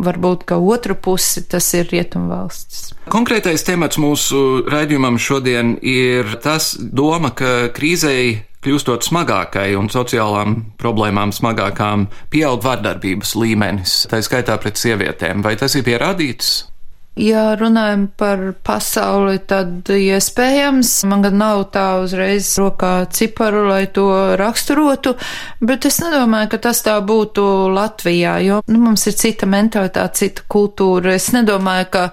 varbūt 0.00 0.46
ka 0.48 0.56
otru 0.56 0.96
pusi 0.96 1.44
tas 1.48 1.66
ir 1.76 1.88
rietumvalstis. 1.92 2.94
Konkrētais 3.12 3.64
temats 3.66 3.98
mūsu 4.00 4.62
raidījumam 4.70 5.18
šodien 5.20 5.76
ir 5.82 6.38
tas 6.44 6.72
doma, 6.80 7.34
ka 7.36 7.68
krīzei 7.76 8.46
kļūstot 8.64 9.06
smagākai 9.06 9.70
un 9.78 9.88
sociālām 9.92 10.56
problēmām 10.80 11.32
smagākām, 11.32 12.08
pieaug 12.32 12.60
vardarbības 12.64 13.34
līmenis, 13.40 13.94
tā 14.10 14.20
skaitā 14.24 14.58
pret 14.60 14.80
sievietēm. 14.80 15.44
Vai 15.44 15.56
tas 15.60 15.76
ir 15.78 15.86
pierādīts? 15.86 16.70
Ja 17.18 17.56
runājam 17.58 18.04
par 18.16 18.38
pasauli, 18.64 19.40
tad 19.50 19.88
iespējams, 19.90 20.92
man 21.10 21.24
gan 21.24 21.36
nav 21.40 21.64
tā 21.74 21.84
uzreiz 22.04 22.52
rokā 22.60 22.92
ciparu, 23.10 23.64
lai 23.66 23.88
to 23.90 24.06
raksturotu, 24.38 25.16
bet 25.58 25.88
es 25.90 25.98
nedomāju, 26.00 26.52
ka 26.52 26.60
tas 26.68 26.84
tā 26.86 26.94
būtu 27.02 27.44
Latvijā, 27.74 28.38
jo 28.46 28.62
nu, 28.70 28.78
mums 28.86 29.08
ir 29.10 29.18
cita 29.18 29.50
mentalitāte, 29.50 30.22
cita 30.22 30.46
kultūra. 30.48 31.16
Es 31.18 31.28
nedomāju, 31.34 31.90
ka 31.90 32.06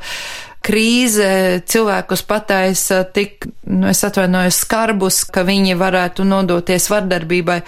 krīze 0.65 1.61
cilvēkus 1.69 2.25
pataisa 2.27 3.03
tik, 3.13 3.47
nu, 3.69 3.87
es 3.93 4.03
atvainojos, 4.03 4.63
skarbus, 4.65 5.23
ka 5.31 5.45
viņi 5.47 5.77
varētu 5.79 6.25
nodoties 6.27 6.89
vardarbībai. 6.91 7.61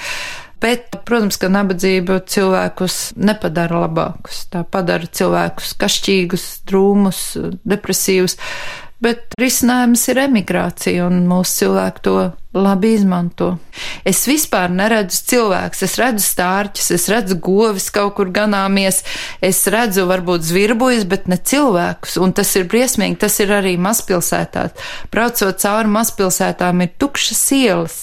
Bet, 0.60 0.98
protams, 1.08 1.38
ka 1.40 1.48
nabadzība 1.52 2.20
cilvēkus 2.28 3.00
nepadara 3.16 3.86
labākus. 3.86 4.44
Tā 4.52 4.66
padara 4.68 5.08
cilvēkus 5.08 5.74
kašķīgus, 5.80 6.46
drūmus, 6.68 7.24
depresīvus. 7.64 8.36
Bet 9.00 9.32
risinājums 9.40 10.02
ir 10.12 10.20
emigrācija, 10.26 11.06
un 11.08 11.22
mūsu 11.30 11.62
cilvēki 11.62 12.02
to 12.04 12.16
labi 12.60 12.92
izmanto. 12.98 13.54
Es 14.04 14.26
vispār 14.28 14.74
neredzu 14.76 15.22
cilvēkus, 15.30 15.86
es 15.88 15.96
redzu 16.02 16.26
stārķus, 16.26 16.90
es 16.98 17.08
redzu 17.08 17.38
govis 17.40 17.88
kaut 17.96 18.18
kur 18.18 18.34
ganāmies, 18.36 19.00
es 19.40 19.62
redzu 19.72 20.04
varbūt 20.10 20.44
zvirbuļus, 20.50 21.08
bet 21.08 21.32
ne 21.32 21.40
cilvēkus, 21.40 22.20
un 22.20 22.36
tas 22.36 22.52
ir 22.60 22.68
briesmīgi, 22.68 23.22
tas 23.24 23.40
ir 23.40 23.56
arī 23.62 23.78
mazpilsētās. 23.80 24.76
Braucot 25.14 25.64
cauri 25.64 25.96
mazpilsētām 25.96 26.84
ir 26.84 26.96
tukšas 27.00 27.46
ielas. 27.56 28.00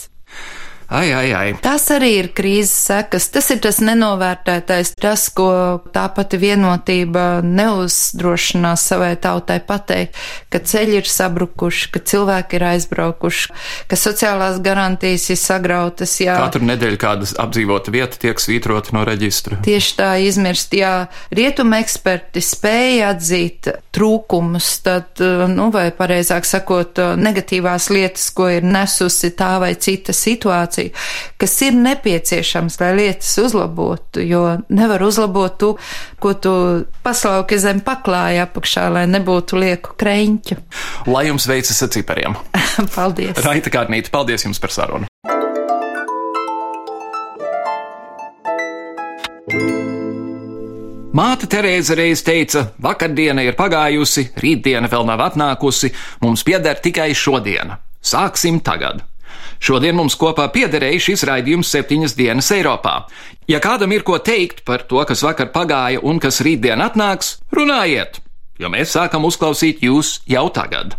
Ai, 0.88 1.10
ai, 1.12 1.32
ai. 1.34 1.54
Tas 1.58 1.88
arī 1.90 2.12
ir 2.20 2.28
krīzes 2.36 2.70
sekas. 2.86 3.26
Tas 3.34 3.48
ir 3.50 3.58
tas 3.64 3.80
nenovērtētais, 3.82 4.92
tas, 5.02 5.24
ko 5.34 5.48
tā 5.90 6.04
pati 6.14 6.38
vienotība 6.38 7.40
neuzdrošinās 7.42 8.84
savai 8.92 9.16
tautai 9.18 9.58
pateikt, 9.66 10.14
ka 10.52 10.60
ceļi 10.62 11.00
ir 11.00 11.10
sabrukuši, 11.10 11.88
ka 11.90 12.02
cilvēki 12.12 12.58
ir 12.58 12.66
aizbraukuši, 12.70 13.56
ka 13.90 13.98
sociālās 13.98 14.60
garantijas 14.62 15.26
ir 15.34 15.40
sagrautas. 15.40 16.14
Jā. 16.22 16.38
Katru 16.44 16.68
nedēļu 16.70 17.00
kādas 17.02 17.34
apdzīvota 17.42 17.94
vieta 17.94 18.22
tiek 18.22 18.38
svītrota 18.42 18.94
no 18.94 19.02
reģistra. 19.08 19.58
Tieši 19.66 19.98
tā 19.98 20.12
izmirst, 20.22 20.78
jā. 20.78 21.08
Rietuma 21.34 21.82
eksperti 21.82 22.44
spēja 22.44 23.10
atzīt 23.16 23.72
trūkumus, 23.96 24.70
tad, 24.86 25.18
nu, 25.50 25.68
vai 25.74 25.88
pareizāk 25.96 26.46
sakot, 26.46 27.02
negatīvās 27.18 27.90
lietas, 27.90 28.30
ko 28.36 28.52
ir 28.54 28.62
nesusi 28.62 29.34
tā 29.34 29.56
vai 29.62 29.74
cita 29.74 30.14
situācija 30.14 30.75
informāciju, 30.76 30.90
kas 31.38 31.62
ir 31.62 31.74
nepieciešams, 31.74 32.80
lai 32.80 32.94
lietas 32.96 33.38
uzlabotu, 33.38 34.20
jo 34.20 34.58
nevar 34.68 35.02
uzlabot 35.02 35.58
to, 35.58 35.76
ko 36.20 36.34
tu 36.34 36.84
paslauki 37.02 37.58
zem 37.58 37.80
paklāja 37.80 38.46
apakšā, 38.46 38.90
lai 38.92 39.06
nebūtu 39.06 39.56
lieku 39.58 39.96
kreņķu. 39.96 40.56
Lai 41.06 41.26
jums 41.28 41.46
veicas 41.46 41.82
ar 41.82 41.90
cipariem. 41.90 42.36
paldies! 42.96 43.36
Raita 43.44 43.70
Kārnīte, 43.70 44.10
paldies 44.10 44.44
jums 44.44 44.60
par 44.60 44.70
sarunu! 44.70 45.06
Māte 51.16 51.46
Terēza 51.48 51.94
reiz 51.96 52.20
teica, 52.20 52.74
vakardiena 52.76 53.40
ir 53.40 53.56
pagājusi, 53.56 54.34
rītdiena 54.36 54.90
vēl 54.92 55.06
nav 55.08 55.22
atnākusi, 55.30 55.94
mums 56.20 56.44
pieder 56.44 56.76
tikai 56.76 57.14
šodiena. 57.16 57.78
Sāksim 58.04 58.60
tagad! 58.60 59.00
Šodien 59.62 59.96
mums 59.96 60.16
kopā 60.18 60.48
piederēja 60.52 61.00
šis 61.08 61.24
raidījums 61.28 61.70
septiņas 61.72 62.16
dienas 62.18 62.50
Eiropā. 62.54 63.06
Ja 63.50 63.60
kādam 63.62 63.94
ir 63.94 64.04
ko 64.06 64.18
teikt 64.18 64.64
par 64.66 64.84
to, 64.88 65.02
kas 65.08 65.22
vakar 65.24 65.52
pagāja 65.54 66.02
un 66.02 66.20
kas 66.22 66.42
rītdien 66.44 66.82
atnāks, 66.82 67.36
runājiet, 67.54 68.20
jo 68.58 68.70
mēs 68.72 68.94
sākam 68.96 69.26
uzklausīt 69.28 69.84
jūs 69.86 70.20
jau 70.26 70.48
tagad. 70.54 70.96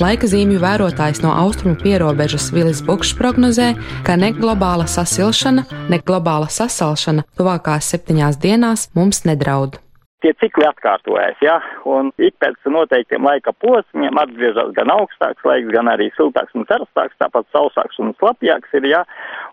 Laika 0.00 0.28
zīmju 0.32 0.60
vērotājs 0.62 1.20
no 1.20 1.34
austrumu 1.36 1.76
pierobežas 1.82 2.48
Vilis 2.56 2.80
Bukšs 2.84 3.12
prognozē, 3.18 3.74
ka 4.06 4.16
ne 4.16 4.32
globāla 4.36 4.88
sasilšana, 4.88 5.66
ne 5.92 6.00
globāla 6.00 6.48
sasalšana 6.48 7.28
tuvākās 7.36 7.92
septiņās 7.92 8.40
dienās 8.40 8.88
mums 8.96 9.26
nedraud 9.28 9.76
tie 10.24 10.32
cikli 10.40 10.64
atkārtojas, 10.66 11.36
ja, 11.44 11.58
un 11.88 12.08
ik 12.22 12.36
pēc 12.40 12.56
noteiktiem 12.72 13.26
laika 13.26 13.52
posmiem 13.62 14.16
atgriežas 14.20 14.72
gan 14.76 14.90
augstāks 14.94 15.44
laiks, 15.44 15.68
gan 15.74 15.90
arī 15.92 16.08
siltāks 16.16 16.56
un 16.56 16.64
karstāks, 16.68 17.16
tāpat 17.20 17.48
sausāks 17.52 18.00
un 18.02 18.14
slapjāks 18.16 18.72
ir, 18.78 18.88
ja, 18.90 19.02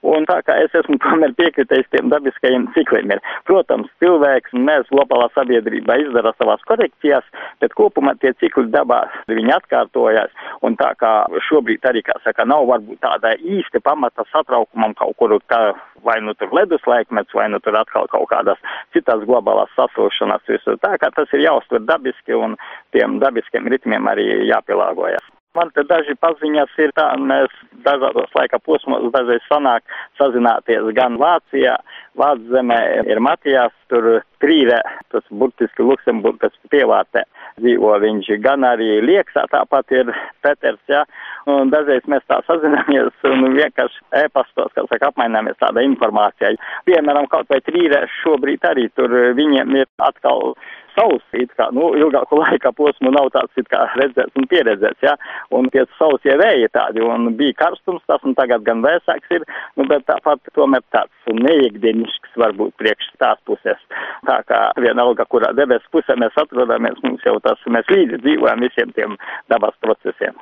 un 0.07 0.27
tā 0.29 0.39
kā 0.47 0.55
es 0.63 0.75
esmu 0.79 0.97
tomēr 1.03 1.35
piekritējis 1.39 1.91
tiem 1.91 2.11
dabiskajiem 2.13 2.69
cikliem 2.77 3.11
ir. 3.15 3.23
Protams, 3.49 3.91
cilvēks 4.03 4.55
mēs 4.55 4.87
globālā 4.93 5.29
sabiedrībā 5.35 5.99
izdara 6.05 6.33
savās 6.37 6.63
korekcijas, 6.69 7.27
bet 7.63 7.75
kopumā 7.79 8.15
tie 8.21 8.33
cikli 8.39 8.71
dabā 8.73 9.03
viņi 9.31 9.57
atkārtojas, 9.57 10.31
un 10.63 10.79
tā 10.79 10.93
kā 10.99 11.13
šobrīd 11.49 11.83
arī, 11.89 12.05
kā 12.07 12.15
saka, 12.23 12.47
nav 12.47 12.69
varbūt 12.71 13.03
tāda 13.03 13.35
īsta 13.39 13.83
pamata 13.83 14.23
satraukumam 14.31 14.95
kaut 14.99 15.17
kur, 15.19 15.35
kā 15.51 15.73
vai 16.03 16.19
nu 16.21 16.33
tur 16.35 16.51
ledus 16.55 16.83
laikmets, 16.87 17.33
vai 17.33 17.47
nu 17.51 17.59
tur 17.63 17.75
atkal 17.79 18.07
kaut 18.11 18.27
kādas 18.31 18.59
citas 18.95 19.23
globālās 19.27 19.71
sasilšanas 19.77 20.52
visur. 20.53 20.79
Tā 20.81 20.95
kā 21.01 21.11
tas 21.15 21.31
ir 21.35 21.45
jāuztver 21.45 21.83
dabiski 21.87 22.37
un 22.37 22.57
tiem 22.95 23.19
dabiskiem 23.23 23.69
ritmiem 23.73 24.09
arī 24.09 24.27
jāpielāgojas. 24.49 25.25
Man 25.53 25.69
te 25.75 25.83
daži 25.85 26.15
paziņas 26.17 26.71
ir 26.81 26.91
tā, 26.97 27.11
mēs 27.29 27.51
dažādos 27.85 28.31
laika 28.33 28.57
posmos 28.65 29.03
dažreiz 29.13 29.43
sanāk 29.45 29.83
sazināties 30.17 30.87
gan 30.97 31.19
Vācijā, 31.21 31.75
Vācu 32.17 32.49
zemē 32.55 32.79
ir 33.05 33.21
Matijās, 33.21 33.73
tur 33.89 34.23
Krīve, 34.41 34.79
tas 35.13 35.27
burtiski 35.29 35.85
Luksemburgas 35.85 36.57
pievārtē 36.73 37.21
dzīvo 37.59 37.93
viņš, 38.03 38.29
gan 38.43 38.65
arī 38.67 38.99
Lieksā 39.05 39.45
tāpat 39.51 39.95
ir 39.95 40.11
Peters, 40.43 40.81
ja? 40.91 41.03
un 41.49 41.71
dažreiz 41.73 42.05
mēs 42.11 42.23
tā 42.29 42.39
sazināmies 42.47 43.25
un 43.29 43.49
vienkārši 43.55 44.05
e-pastos, 44.23 44.71
kā 44.75 44.85
saka, 44.87 45.11
apmaināmies 45.11 45.59
tāda 45.61 45.83
informācija. 45.85 46.53
Piemēram, 46.87 47.27
kaut 47.31 47.51
vai 47.51 47.59
trīrē 47.65 48.05
šobrīd 48.21 48.63
arī 48.69 48.87
tur 48.95 49.11
viņiem 49.37 49.75
ir 49.81 49.89
atkal 50.03 50.55
savs, 50.93 51.25
it 51.37 51.51
kā, 51.57 51.69
nu, 51.75 51.91
ilgāku 51.97 52.37
laika 52.41 52.71
posmu 52.75 53.11
nav 53.13 53.29
tāds, 53.35 53.53
it 53.59 53.69
kā 53.71 53.85
redzēts 53.97 54.39
un 54.39 54.47
pieredzēts, 54.51 55.01
jā, 55.05 55.15
ja? 55.15 55.33
un 55.57 55.69
tie 55.73 55.85
sausie 55.97 56.35
vēji 56.39 56.69
tādi, 56.75 57.03
un 57.05 57.31
bija 57.39 57.57
karstums 57.63 58.03
tas, 58.09 58.21
un 58.27 58.35
tagad 58.37 58.65
gan 58.67 58.83
vēsāks 58.85 59.37
ir, 59.37 59.45
nu, 59.79 59.87
bet 59.89 60.05
tāpat 60.09 60.53
tomēr 60.57 60.83
tāds 60.95 61.33
neikdienišks 61.33 62.37
varbūt 62.39 62.75
priekš 62.81 63.09
tās 63.21 63.41
puses. 63.47 63.79
Tā 64.27 64.39
kā 64.49 64.59
vienalga, 64.81 65.25
kurā 65.29 65.53
debes 65.57 65.83
pusē 65.93 66.15
mēs 66.19 66.37
atrodamies, 66.39 66.99
mums 67.05 67.23
jau 67.25 67.37
tas, 67.45 67.61
mēs 67.67 67.89
līdzi 67.91 68.21
dzīvojam 68.23 68.63
visiem 68.65 68.93
tiem 68.97 69.17
dabas 69.51 69.75
procesiem. 69.83 70.39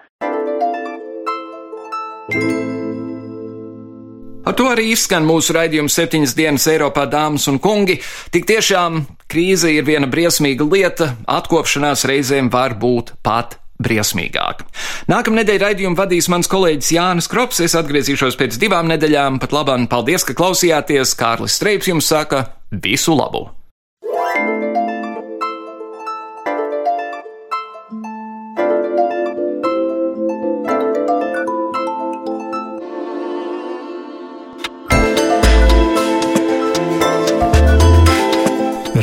Ar 4.41 4.55
to 4.57 4.65
arī 4.71 4.87
izskan 4.95 5.25
mūsu 5.27 5.53
raidījums 5.53 5.93
septiņas 5.99 6.33
dienas 6.37 6.65
Eiropā, 6.71 7.05
dāmas 7.09 7.45
un 7.51 7.59
kungi. 7.61 7.99
Tik 8.33 8.47
tiešām 8.49 9.03
krīze 9.29 9.69
ir 9.69 9.85
viena 9.85 10.09
briesmīga 10.09 10.65
lieta, 10.65 11.11
atkopšanās 11.29 12.07
reizēm 12.09 12.49
var 12.53 12.73
būt 12.81 13.13
pat 13.21 13.59
briesmīgāk. 13.81 14.65
Nākamā 15.11 15.41
nedēļa 15.41 15.65
raidījumu 15.67 15.97
vadīs 15.97 16.29
mans 16.33 16.49
kolēģis 16.49 16.91
Jānis 16.97 17.29
Krops. 17.31 17.61
Es 17.65 17.77
atgriezīšos 17.77 18.37
pēc 18.41 18.59
divām 18.61 18.89
nedēļām. 18.91 19.41
Pat 19.41 19.53
labāk, 19.55 19.87
paldies, 19.93 20.25
ka 20.25 20.37
klausījāties. 20.37 21.15
Kārlis 21.21 21.61
Streips 21.61 21.89
jums 21.93 22.09
saka 22.09 22.45
visu 22.71 23.17
labu! 23.17 23.49